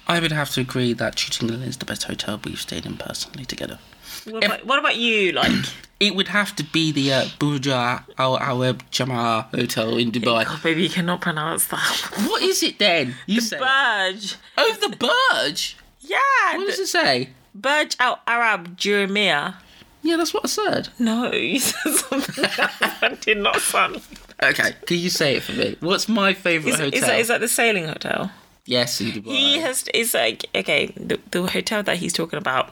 I 0.06 0.20
would 0.20 0.32
have 0.32 0.50
to 0.50 0.60
agree 0.60 0.92
that 0.92 1.16
Glen 1.38 1.62
is 1.62 1.78
the 1.78 1.84
best 1.84 2.04
hotel 2.04 2.40
we've 2.44 2.60
stayed 2.60 2.86
in 2.86 2.96
personally 2.96 3.44
together. 3.44 3.78
What 4.24 4.44
about, 4.44 4.66
what 4.66 4.78
about 4.78 4.96
you? 4.96 5.32
Like, 5.32 5.52
It 5.98 6.14
would 6.14 6.28
have 6.28 6.54
to 6.56 6.62
be 6.62 6.92
the 6.92 7.10
uh, 7.10 7.24
Burj 7.38 7.68
Al 7.68 8.38
Arab 8.38 8.82
Jama'ah 8.90 9.48
Hotel 9.54 9.96
in 9.96 10.12
Dubai. 10.12 10.44
God, 10.44 10.62
baby, 10.62 10.82
you 10.82 10.90
cannot 10.90 11.22
pronounce 11.22 11.68
that. 11.68 12.10
What 12.28 12.42
is 12.42 12.62
it 12.62 12.78
then? 12.78 13.14
You 13.24 13.40
say. 13.40 13.58
Burj. 13.58 14.36
Oh, 14.58 14.76
the 14.82 14.94
Burj. 14.94 15.76
Yeah. 16.00 16.18
What 16.52 16.66
does 16.66 16.78
it 16.78 16.88
say? 16.88 17.30
Burj 17.54 17.96
Al 17.98 18.20
Arab 18.26 18.76
Jeremiah. 18.76 19.54
Yeah, 20.06 20.16
that's 20.16 20.32
what 20.32 20.44
I 20.44 20.48
said. 20.48 20.88
No, 21.00 21.32
you 21.32 21.58
said 21.58 21.92
something. 21.94 22.44
I 23.02 23.16
did 23.20 23.38
not 23.38 23.60
sound. 23.60 24.00
Okay, 24.40 24.72
can 24.86 24.98
you 24.98 25.10
say 25.10 25.36
it 25.36 25.42
for 25.42 25.52
me? 25.52 25.76
What's 25.80 26.08
my 26.08 26.32
favourite 26.32 26.74
Is, 26.74 26.78
hotel? 26.78 26.94
is, 26.94 27.06
that, 27.06 27.20
is 27.20 27.28
that 27.28 27.40
the 27.40 27.48
sailing 27.48 27.88
hotel? 27.88 28.30
yes, 28.66 29.00
in 29.00 29.08
Dubai. 29.08 29.32
He 29.32 29.58
has. 29.58 29.88
It's 29.92 30.14
like 30.14 30.44
okay. 30.54 30.86
The, 30.96 31.18
the 31.32 31.46
hotel 31.46 31.82
that 31.82 31.96
he's 31.96 32.12
talking 32.12 32.38
about 32.38 32.70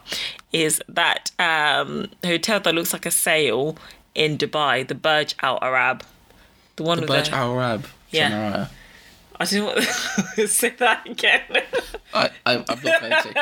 is 0.53 0.81
that 0.89 1.33
um, 1.41 2.09
hotel 2.25 2.61
that 2.61 2.75
looks 2.75 2.93
like 2.93 3.07
a 3.07 3.11
sail 3.11 3.77
in 4.15 4.39
Dubai, 4.39 4.87
the 4.87 4.95
Burj 4.95 5.35
Al 5.43 5.59
Arab, 5.61 6.05
the 6.77 6.85
one 6.85 7.01
with 7.01 7.09
Burj 7.09 7.31
the. 7.31 7.35
Al 7.35 7.59
Arab. 7.59 7.87
Yeah. 8.11 8.69
I 9.45 9.51
didn't 9.51 9.67
want 9.67 9.79
to 10.37 10.49
say 10.49 10.71
that 10.71 11.09
again. 11.09 11.43
I, 12.13 12.31
I, 12.47 12.55
I'm 12.57 12.65
not 12.67 12.83
going 12.83 13.13
to. 13.13 13.35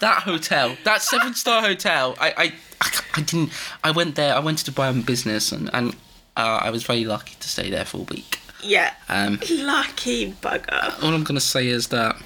that 0.00 0.22
hotel, 0.24 0.76
that 0.84 1.02
seven 1.02 1.34
star 1.34 1.60
hotel, 1.62 2.16
I, 2.20 2.30
I, 2.30 2.52
I, 2.80 2.90
I 3.16 3.20
didn't. 3.22 3.52
I 3.84 3.90
went 3.90 4.14
there. 4.14 4.34
I 4.34 4.38
went 4.40 4.58
to 4.58 4.70
Dubai 4.70 4.88
on 4.88 5.02
business, 5.02 5.52
and 5.52 5.70
and 5.74 5.94
uh, 6.36 6.60
I 6.62 6.70
was 6.70 6.82
very 6.84 7.04
lucky 7.04 7.36
to 7.40 7.48
stay 7.48 7.70
there 7.70 7.84
for 7.84 7.98
a 7.98 8.02
week. 8.04 8.38
yeah. 8.62 8.94
Um, 9.08 9.38
Lucky 9.50 10.32
bugger. 10.40 11.02
all 11.02 11.12
I'm 11.14 11.24
gonna 11.24 11.40
say 11.40 11.66
is 11.68 11.88
that 11.88 12.16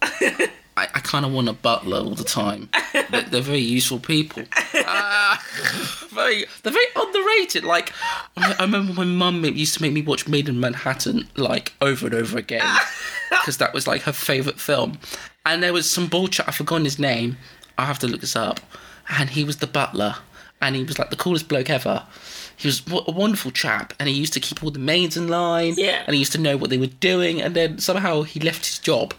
I, 0.76 0.84
I 0.84 1.00
kind 1.00 1.26
of 1.26 1.32
want 1.32 1.48
a 1.48 1.52
butler 1.52 1.98
all 1.98 2.14
the 2.14 2.24
time. 2.24 2.70
They're, 2.92 3.22
they're 3.22 3.40
very 3.40 3.58
useful 3.60 3.98
people. 3.98 4.44
Ah, 4.84 5.42
very, 6.10 6.44
they're 6.62 6.72
very 6.72 6.86
underrated. 6.96 7.62
Like 7.62 7.92
I, 8.36 8.54
I 8.58 8.62
remember 8.62 8.92
my 8.92 9.04
mum 9.04 9.44
used 9.44 9.74
to 9.74 9.82
make 9.82 9.92
me 9.92 10.02
watch 10.02 10.26
Maid 10.26 10.48
in 10.48 10.58
Manhattan 10.58 11.28
like 11.36 11.72
over 11.80 12.06
and 12.06 12.14
over 12.14 12.36
again 12.36 12.66
because 13.30 13.58
that 13.58 13.72
was 13.72 13.86
like 13.86 14.02
her 14.02 14.12
favorite 14.12 14.58
film. 14.58 14.98
And 15.46 15.62
there 15.62 15.72
was 15.72 15.88
some 15.88 16.08
bullshit. 16.08 16.48
I've 16.48 16.56
forgotten 16.56 16.84
his 16.84 16.98
name. 16.98 17.36
I 17.78 17.86
have 17.86 17.98
to 18.00 18.08
look 18.08 18.20
this 18.20 18.36
up. 18.36 18.60
And 19.08 19.30
he 19.30 19.44
was 19.44 19.58
the 19.58 19.66
butler, 19.66 20.16
and 20.60 20.74
he 20.74 20.84
was 20.84 20.98
like 20.98 21.10
the 21.10 21.16
coolest 21.16 21.48
bloke 21.48 21.70
ever. 21.70 22.06
He 22.56 22.68
was 22.68 22.82
a 22.88 23.10
wonderful 23.10 23.50
chap, 23.50 23.92
and 23.98 24.08
he 24.08 24.14
used 24.14 24.32
to 24.34 24.40
keep 24.40 24.62
all 24.62 24.70
the 24.70 24.78
maids 24.78 25.16
in 25.16 25.28
line. 25.28 25.74
Yeah. 25.76 26.02
And 26.06 26.14
he 26.14 26.20
used 26.20 26.32
to 26.32 26.38
know 26.38 26.56
what 26.56 26.70
they 26.70 26.78
were 26.78 26.86
doing, 26.86 27.40
and 27.40 27.54
then 27.54 27.78
somehow 27.78 28.22
he 28.22 28.40
left 28.40 28.66
his 28.66 28.78
job. 28.78 29.14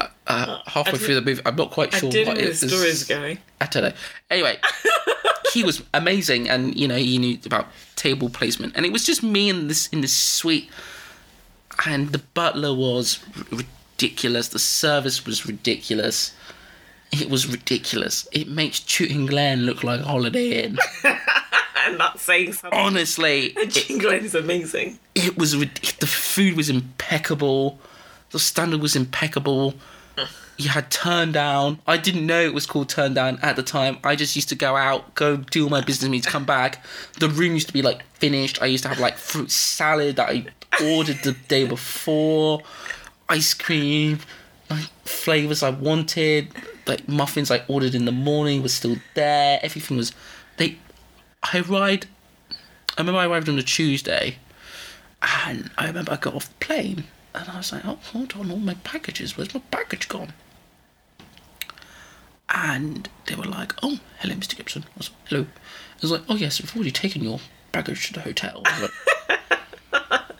Uh, 0.00 0.06
uh, 0.26 0.58
halfway 0.66 0.98
through 0.98 1.14
the 1.16 1.20
movie, 1.22 1.42
I'm 1.44 1.56
not 1.56 1.70
quite 1.70 1.92
sure 1.92 2.08
what 2.08 2.14
know 2.14 2.32
it 2.32 2.36
the 2.36 2.46
was. 2.48 2.58
story 2.60 2.88
is 2.88 3.04
going. 3.04 3.38
I 3.60 3.66
don't 3.66 3.82
know. 3.82 3.92
Anyway, 4.30 4.58
he 5.52 5.62
was 5.64 5.82
amazing, 5.92 6.48
and 6.48 6.74
you 6.76 6.88
know 6.88 6.96
he 6.96 7.18
knew 7.18 7.38
about 7.44 7.66
table 7.96 8.30
placement, 8.30 8.74
and 8.76 8.86
it 8.86 8.92
was 8.92 9.04
just 9.04 9.22
me 9.22 9.48
in 9.50 9.68
this 9.68 9.88
in 9.88 10.00
this 10.00 10.14
suite, 10.14 10.70
and 11.86 12.10
the 12.12 12.18
butler 12.34 12.74
was 12.74 13.18
r- 13.52 13.58
ridiculous. 13.98 14.48
The 14.48 14.58
service 14.58 15.26
was 15.26 15.46
ridiculous. 15.46 16.32
It 17.12 17.28
was 17.28 17.46
ridiculous. 17.48 18.28
It 18.32 18.48
makes 18.48 18.80
Chewton 18.80 19.26
Glen 19.26 19.66
look 19.66 19.82
like 19.82 20.00
a 20.00 20.04
Holiday 20.04 20.62
Inn. 20.62 20.78
and 21.04 21.98
not 21.98 22.20
saying 22.20 22.52
something. 22.52 22.78
Honestly, 22.78 23.50
Glen 23.98 24.24
is 24.24 24.34
amazing. 24.36 24.98
it 25.14 25.36
was 25.36 25.56
rid- 25.56 25.74
the 25.98 26.06
food 26.06 26.56
was 26.56 26.70
impeccable. 26.70 27.78
The 28.30 28.38
standard 28.38 28.80
was 28.80 28.96
impeccable. 28.96 29.74
You 30.56 30.68
had 30.68 30.90
turn 30.90 31.32
down. 31.32 31.80
I 31.86 31.96
didn't 31.96 32.26
know 32.26 32.42
it 32.42 32.52
was 32.52 32.66
called 32.66 32.90
turn 32.90 33.14
down 33.14 33.38
at 33.40 33.56
the 33.56 33.62
time. 33.62 33.96
I 34.04 34.14
just 34.14 34.36
used 34.36 34.50
to 34.50 34.54
go 34.54 34.76
out, 34.76 35.14
go 35.14 35.38
do 35.38 35.64
all 35.64 35.70
my 35.70 35.80
business 35.80 36.10
meetings, 36.10 36.30
come 36.30 36.44
back. 36.44 36.84
The 37.18 37.30
room 37.30 37.54
used 37.54 37.68
to 37.68 37.72
be 37.72 37.80
like 37.80 38.04
finished. 38.16 38.60
I 38.60 38.66
used 38.66 38.82
to 38.82 38.90
have 38.90 38.98
like 38.98 39.16
fruit 39.16 39.50
salad 39.50 40.16
that 40.16 40.28
I 40.28 40.44
ordered 40.84 41.22
the 41.22 41.32
day 41.48 41.66
before, 41.66 42.62
ice 43.28 43.54
cream, 43.54 44.18
like 44.68 44.84
flavors 45.04 45.62
I 45.62 45.70
wanted, 45.70 46.48
like 46.86 47.08
muffins 47.08 47.50
I 47.50 47.62
ordered 47.66 47.94
in 47.94 48.04
the 48.04 48.12
morning 48.12 48.62
was 48.62 48.74
still 48.74 48.96
there. 49.14 49.60
Everything 49.62 49.96
was. 49.96 50.12
They, 50.58 50.76
I 51.42 51.60
arrived. 51.60 52.06
I 52.50 53.00
remember 53.00 53.20
I 53.20 53.26
arrived 53.26 53.48
on 53.48 53.58
a 53.58 53.62
Tuesday, 53.62 54.36
and 55.22 55.70
I 55.78 55.86
remember 55.86 56.12
I 56.12 56.16
got 56.16 56.34
off 56.34 56.48
the 56.48 56.66
plane, 56.66 57.04
and 57.34 57.48
I 57.48 57.56
was 57.56 57.72
like, 57.72 57.84
"Oh, 57.84 57.98
hold 58.12 58.34
on, 58.34 58.50
all 58.50 58.58
my 58.58 58.74
packages. 58.74 59.36
Where's 59.36 59.54
my 59.54 59.62
package 59.70 60.08
gone?" 60.08 60.32
And 62.52 63.08
they 63.26 63.34
were 63.34 63.44
like, 63.44 63.74
"Oh, 63.82 63.98
hello, 64.18 64.34
Mr. 64.34 64.56
Gibson." 64.56 64.84
I 64.84 64.98
was 64.98 65.10
like, 65.10 65.28
"Hello." 65.28 65.42
I 65.42 65.98
was 66.02 66.10
like, 66.10 66.22
"Oh 66.28 66.36
yes, 66.36 66.60
we've 66.60 66.74
already 66.74 66.90
taken 66.90 67.22
your 67.22 67.40
baggage 67.72 68.06
to 68.08 68.12
the 68.14 68.20
hotel." 68.20 68.62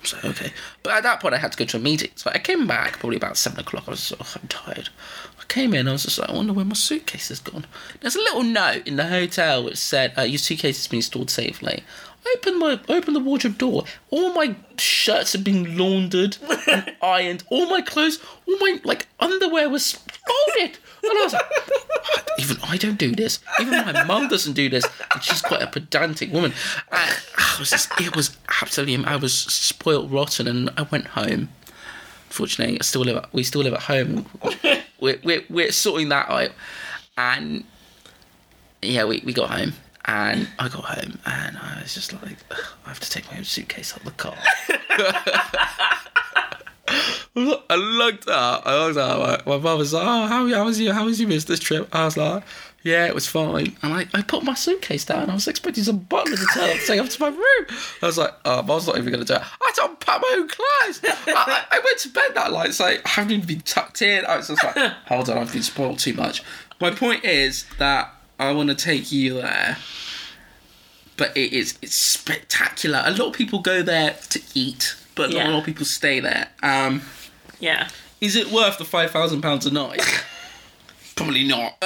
So 0.02 0.16
okay, 0.24 0.50
but 0.82 0.92
at 0.94 1.02
that 1.02 1.20
point 1.20 1.34
I 1.34 1.38
had 1.38 1.52
to 1.52 1.58
go 1.58 1.66
to 1.66 1.76
a 1.76 1.80
meeting, 1.80 2.10
so 2.16 2.30
I 2.34 2.38
came 2.38 2.66
back 2.66 2.98
probably 2.98 3.16
about 3.16 3.36
seven 3.36 3.60
o'clock. 3.60 3.84
I 3.86 3.90
was 3.90 4.00
so 4.00 4.16
I'm 4.18 4.48
tired. 4.48 4.88
I 5.38 5.44
came 5.44 5.74
in, 5.74 5.86
I 5.86 5.92
was 5.92 6.04
just 6.04 6.18
like, 6.18 6.30
I 6.30 6.32
wonder 6.32 6.52
where 6.52 6.64
my 6.64 6.74
suitcase 6.74 7.28
has 7.28 7.38
gone. 7.38 7.66
There's 8.00 8.16
a 8.16 8.20
little 8.20 8.42
note 8.42 8.86
in 8.86 8.96
the 8.96 9.06
hotel 9.06 9.62
which 9.62 9.76
said, 9.76 10.14
uh, 10.16 10.22
"Your 10.22 10.38
suitcase 10.38 10.78
has 10.78 10.88
been 10.88 11.02
stored 11.02 11.28
safely." 11.30 11.84
I 12.24 12.36
opened 12.36 12.58
my 12.58 12.80
opened 12.88 13.16
the 13.16 13.20
wardrobe 13.20 13.58
door. 13.58 13.84
All 14.10 14.32
my 14.34 14.54
shirts 14.78 15.32
had 15.32 15.42
been 15.42 15.76
laundered 15.76 16.36
and 16.70 16.94
ironed. 17.02 17.44
All 17.50 17.66
my 17.66 17.80
clothes, 17.80 18.18
all 18.46 18.58
my 18.58 18.80
like 18.84 19.06
underwear 19.18 19.68
was 19.68 19.92
folded. 19.92 20.78
And 21.02 21.12
I 21.18 21.24
was 21.24 21.32
like, 21.32 21.42
even 22.38 22.56
I 22.62 22.76
don't 22.76 22.98
do 22.98 23.14
this. 23.14 23.40
Even 23.60 23.72
my 23.72 24.04
mum 24.04 24.28
doesn't 24.28 24.52
do 24.52 24.68
this, 24.68 24.86
and 25.12 25.22
she's 25.22 25.40
quite 25.40 25.62
a 25.62 25.66
pedantic 25.66 26.32
woman. 26.32 26.52
And 26.92 27.16
I 27.38 27.56
was 27.58 27.70
just, 27.70 27.90
it 28.00 28.14
was 28.14 28.36
absolutely. 28.62 29.04
I 29.04 29.16
was 29.16 29.32
spoilt 29.32 30.10
rotten, 30.10 30.46
and 30.46 30.70
I 30.76 30.82
went 30.82 31.08
home. 31.08 31.48
Fortunately, 32.28 32.78
I 32.78 32.82
still 32.82 33.02
live. 33.02 33.16
At, 33.16 33.32
we 33.32 33.42
still 33.42 33.62
live 33.62 33.74
at 33.74 33.82
home. 33.82 34.26
We're 35.00 35.18
we're, 35.24 35.44
we're 35.48 35.72
sorting 35.72 36.10
that 36.10 36.28
out, 36.28 36.50
and 37.16 37.64
yeah, 38.82 39.04
we, 39.04 39.22
we 39.24 39.32
got 39.32 39.50
home. 39.50 39.72
And 40.10 40.48
I 40.58 40.68
got 40.68 40.84
home 40.84 41.20
and 41.24 41.56
I 41.56 41.78
was 41.82 41.94
just 41.94 42.12
like, 42.12 42.38
I 42.84 42.88
have 42.88 42.98
to 42.98 43.08
take 43.08 43.30
my 43.30 43.38
own 43.38 43.44
suitcase 43.44 43.92
out 43.92 44.00
of 44.00 44.06
the 44.06 44.10
car. 44.10 44.36
I 47.36 47.76
looked 47.76 48.28
up. 48.28 48.62
I 48.66 48.86
looked 48.86 48.98
up. 48.98 49.46
My, 49.46 49.56
my 49.56 49.62
mum 49.62 49.78
was 49.78 49.92
like, 49.92 50.04
"Oh, 50.04 50.26
how 50.26 50.48
how 50.48 50.64
was 50.64 50.80
you? 50.80 50.92
How 50.92 51.04
was 51.04 51.20
you 51.20 51.28
missed 51.28 51.46
this 51.46 51.60
trip?" 51.60 51.88
I 51.94 52.04
was 52.04 52.16
like, 52.16 52.42
"Yeah, 52.82 53.06
it 53.06 53.14
was 53.14 53.28
fine." 53.28 53.76
And 53.82 53.94
I, 53.94 54.06
I 54.12 54.22
put 54.22 54.42
my 54.42 54.54
suitcase 54.54 55.04
down. 55.04 55.30
I 55.30 55.34
was 55.34 55.46
expecting 55.46 55.84
some 55.84 55.98
butler 55.98 56.36
to 56.36 56.46
turn 56.52 56.70
up 56.70 56.76
to 56.76 56.86
take 56.86 57.00
up 57.00 57.08
to 57.08 57.20
my 57.20 57.28
room. 57.28 57.66
I 58.02 58.06
was 58.06 58.18
like, 58.18 58.32
"Oh, 58.44 58.62
Mom's 58.62 58.88
not 58.88 58.98
even 58.98 59.12
going 59.12 59.24
to 59.24 59.32
do 59.32 59.34
it." 59.34 59.42
I 59.42 59.66
had 59.66 59.74
to 59.76 59.84
unpack 59.90 60.20
my 60.20 60.36
own 60.38 60.48
clothes. 60.48 61.00
I, 61.04 61.66
I, 61.70 61.76
I 61.76 61.80
went 61.84 61.98
to 62.00 62.08
bed 62.08 62.30
that 62.34 62.50
night. 62.50 62.68
It's 62.70 62.80
like 62.80 63.02
I 63.06 63.08
haven't 63.10 63.32
even 63.32 63.46
been 63.46 63.60
tucked 63.60 64.02
in. 64.02 64.24
I 64.26 64.36
was 64.36 64.48
just 64.48 64.64
like, 64.64 64.76
"Hold 65.06 65.30
on, 65.30 65.38
I've 65.38 65.52
been 65.52 65.62
spoiled 65.62 66.00
too 66.00 66.14
much." 66.14 66.42
My 66.80 66.90
point 66.90 67.24
is 67.24 67.66
that 67.78 68.12
I 68.40 68.52
want 68.52 68.68
to 68.70 68.74
take 68.74 69.12
you 69.12 69.34
there 69.34 69.76
but 71.20 71.36
it 71.36 71.52
is 71.52 71.78
it's 71.82 71.94
spectacular. 71.94 73.02
A 73.04 73.10
lot 73.10 73.28
of 73.28 73.32
people 73.34 73.58
go 73.58 73.82
there 73.82 74.16
to 74.30 74.40
eat, 74.54 74.96
but 75.14 75.28
not 75.30 75.36
Yeah. 75.36 75.48
a 75.48 75.50
lot 75.50 75.58
of 75.58 75.64
people 75.66 75.84
stay 75.84 76.18
there. 76.18 76.48
Um, 76.62 77.02
Yeah. 77.60 77.88
is 78.22 78.36
it 78.36 78.50
worth 78.50 78.78
the 78.78 78.86
five 78.86 79.10
thousand 79.10 79.42
pounds 79.42 79.66
a 79.66 79.70
night? 79.70 80.02
Probably 81.16 81.44
not. 81.46 81.74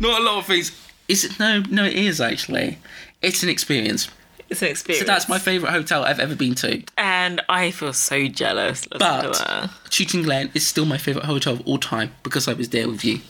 not 0.00 0.20
a 0.20 0.24
lot 0.24 0.38
of 0.38 0.46
things. 0.46 0.72
Is 1.06 1.24
it? 1.24 1.38
No, 1.38 1.60
no, 1.70 1.84
it 1.84 1.94
is 1.94 2.20
actually. 2.20 2.78
It's 3.22 3.44
an 3.44 3.48
experience. 3.48 4.08
It's 4.50 4.62
an 4.62 4.68
experience. 4.68 5.06
So 5.06 5.12
that's 5.12 5.28
my 5.28 5.38
favourite 5.38 5.70
hotel 5.72 6.02
I've 6.04 6.18
ever 6.18 6.34
been 6.34 6.56
to. 6.56 6.82
And 6.98 7.40
I 7.48 7.70
feel 7.70 7.92
so 7.92 8.26
jealous. 8.26 8.84
But. 8.90 9.70
Chewton 9.90 10.22
Glen 10.24 10.50
is 10.54 10.66
still 10.66 10.86
my 10.86 10.98
favourite 10.98 11.26
hotel 11.26 11.52
of 11.52 11.60
all 11.68 11.78
time 11.78 12.10
because 12.24 12.48
I 12.48 12.54
was 12.54 12.70
there 12.70 12.88
with 12.88 13.04
you. 13.04 13.20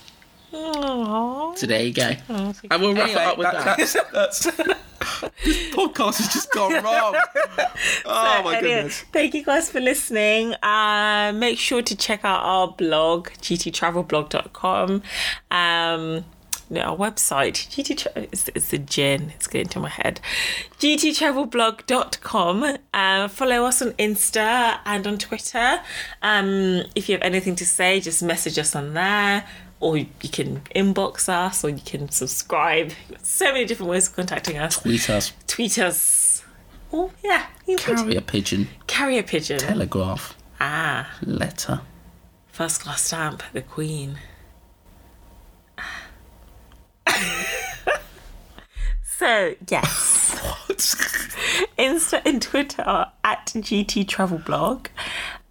Aww. 0.54 1.58
So 1.58 1.66
there 1.66 1.82
you 1.82 1.92
go. 1.92 2.10
Oh, 2.30 2.54
And 2.70 2.82
we'll 2.82 2.94
wrap 2.94 3.04
Anyway, 3.08 3.22
it 3.22 3.26
up 3.26 3.38
with 3.38 3.50
that. 3.52 3.64
That's, 3.76 3.96
that's, 4.12 4.44
this 5.44 5.74
podcast 5.74 6.16
has 6.18 6.28
just 6.32 6.50
gone 6.52 6.72
wrong. 6.84 7.14
Oh 8.06 8.42
my 8.44 8.56
Anyway, 8.56 8.60
goodness. 8.60 9.04
Thank 9.12 9.34
you 9.34 9.44
guys 9.44 9.70
for 9.70 9.80
listening. 9.80 10.54
Uh, 10.62 11.32
make 11.34 11.58
sure 11.58 11.82
to 11.82 11.96
check 11.96 12.24
out 12.24 12.42
our 12.42 12.68
blog, 12.68 13.28
gttravelblog.com. 13.42 15.02
Um, 15.50 16.24
no, 16.70 16.80
our 16.80 16.96
website, 16.96 17.68
GT, 17.68 18.06
it's, 18.32 18.48
it's 18.54 18.68
the 18.68 18.78
gin, 18.78 19.32
it's 19.36 19.46
getting 19.46 19.68
to 19.68 19.80
my 19.80 19.90
head. 19.90 20.20
gttravelblog.com. 20.80 22.78
Uh, 22.94 23.28
follow 23.28 23.64
us 23.66 23.82
on 23.82 23.92
Insta 23.92 24.78
and 24.86 25.06
on 25.06 25.18
Twitter. 25.18 25.80
Um, 26.22 26.84
if 26.94 27.08
you 27.08 27.14
have 27.16 27.22
anything 27.22 27.54
to 27.56 27.66
say, 27.66 28.00
just 28.00 28.22
message 28.22 28.58
us 28.58 28.74
on 28.74 28.94
there. 28.94 29.44
Or 29.80 29.96
you 29.98 30.06
can 30.32 30.60
inbox 30.74 31.28
us, 31.28 31.62
or 31.64 31.68
you 31.70 31.82
can 31.84 32.08
subscribe. 32.10 32.92
So 33.22 33.46
many 33.52 33.64
different 33.66 33.90
ways 33.90 34.08
of 34.08 34.16
contacting 34.16 34.56
us. 34.58 34.78
Tweet 34.80 35.10
us. 35.10 35.32
Tweet 35.46 35.78
us. 35.78 36.42
Oh, 36.92 37.10
yeah. 37.22 37.46
you 37.66 37.76
could. 37.76 37.96
Carrier 37.96 38.20
pigeon. 38.20 38.68
Carry 38.86 39.18
a 39.18 39.22
pigeon. 39.22 39.58
Telegraph. 39.58 40.36
Ah, 40.60 41.10
Letter. 41.22 41.80
first 42.46 42.80
class 42.82 43.02
stamp, 43.02 43.42
the 43.52 43.60
Queen. 43.62 44.18
so 49.18 49.54
yes, 49.68 50.38
What? 50.66 50.78
Insta 51.78 52.22
and 52.24 52.40
Twitter 52.40 52.82
are 52.82 53.12
at 53.22 53.46
GT 53.46 54.06
Travel 54.08 54.38
Blog, 54.38 54.88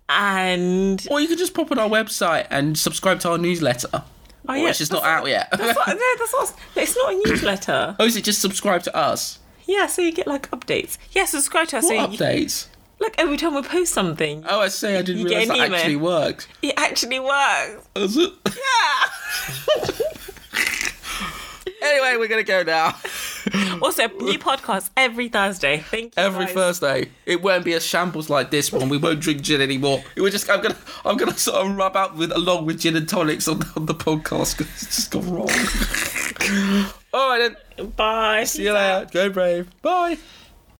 and 0.10 1.06
or 1.10 1.20
you 1.20 1.28
can 1.28 1.38
just 1.38 1.54
pop 1.54 1.72
on 1.72 1.80
our 1.80 1.90
website 1.90 2.48
and 2.50 2.78
subscribe 2.78 3.20
to 3.22 3.30
our 3.32 3.38
newsletter. 3.38 3.88
oh, 3.94 4.04
oh 4.50 4.54
yeah, 4.54 4.64
which 4.66 4.82
is 4.82 4.92
not 4.92 5.04
out 5.04 5.28
yet. 5.28 5.50
That's 5.52 5.76
not, 5.78 5.88
no, 5.88 5.94
that's 6.20 6.34
not. 6.34 6.54
It's 6.76 6.96
not 6.96 7.14
a 7.14 7.16
newsletter. 7.26 7.96
oh, 8.00 8.06
is 8.06 8.16
it 8.16 8.24
just 8.24 8.42
subscribe 8.42 8.84
to 8.84 8.96
us? 8.96 9.40
Yeah, 9.66 9.88
so 9.88 10.02
you 10.02 10.12
get 10.12 10.28
like 10.28 10.50
updates. 10.52 10.98
Yeah, 11.12 11.26
subscribe 11.26 11.68
to 11.70 11.78
us. 11.78 11.88
so 11.88 11.96
What 11.96 12.12
you, 12.12 12.18
updates? 12.18 12.68
like 13.00 13.16
every 13.18 13.38
time 13.38 13.56
we 13.56 13.62
post 13.62 13.94
something, 13.94 14.44
Oh, 14.48 14.60
I 14.60 14.68
say 14.68 14.98
I 14.98 15.02
didn't 15.02 15.22
You 15.24 15.30
get 15.30 15.38
realise 15.48 15.58
that 15.58 15.66
email. 15.68 15.76
actually 15.80 15.96
works. 15.98 16.48
it 16.62 16.74
actually 16.78 17.20
works. 17.20 17.88
Is 17.96 18.18
it? 18.18 18.34
Yeah. 18.46 19.88
anyway, 21.82 22.16
we're 22.18 22.28
gonna 22.28 22.44
go 22.44 22.64
now. 22.64 22.96
also, 23.82 24.08
new 24.08 24.40
podcast 24.40 24.90
every 24.96 25.30
Thursday. 25.30 25.80
Thank 25.80 26.16
you. 26.16 26.24
Every 26.24 26.46
guys. 26.46 26.54
Thursday, 26.54 27.10
it 27.26 27.42
won't 27.42 27.66
be 27.66 27.74
a 27.74 27.80
shambles 27.80 28.30
like 28.30 28.52
this 28.52 28.72
one. 28.72 28.90
We 28.90 28.98
won't 28.98 29.20
drink 29.20 29.42
gin 29.42 29.62
anymore. 29.62 30.04
It 30.16 30.22
will 30.22 30.30
just. 30.30 30.50
I'm 30.50 30.62
gonna. 30.62 30.78
I'm 31.06 31.18
gonna 31.18 31.38
sort 31.38 31.66
of 31.66 31.76
rub 31.76 31.96
out 31.96 32.16
with 32.16 32.32
along 32.32 32.66
with 32.66 32.80
gin 32.80 32.96
and 32.96 33.08
tonics 33.08 33.48
on, 33.48 33.62
on 33.76 33.86
the 33.86 33.96
podcast 33.96 34.58
because 34.58 34.84
it's 34.84 34.96
just 34.96 35.12
gone 35.12 35.30
wrong. 35.30 35.50
All 37.14 37.30
right 37.30 37.56
then. 37.78 37.90
Bye. 37.90 38.44
See 38.46 38.64
you 38.64 38.74
later. 38.74 39.08
Go 39.12 39.30
brave. 39.30 39.70
Bye. 39.82 40.18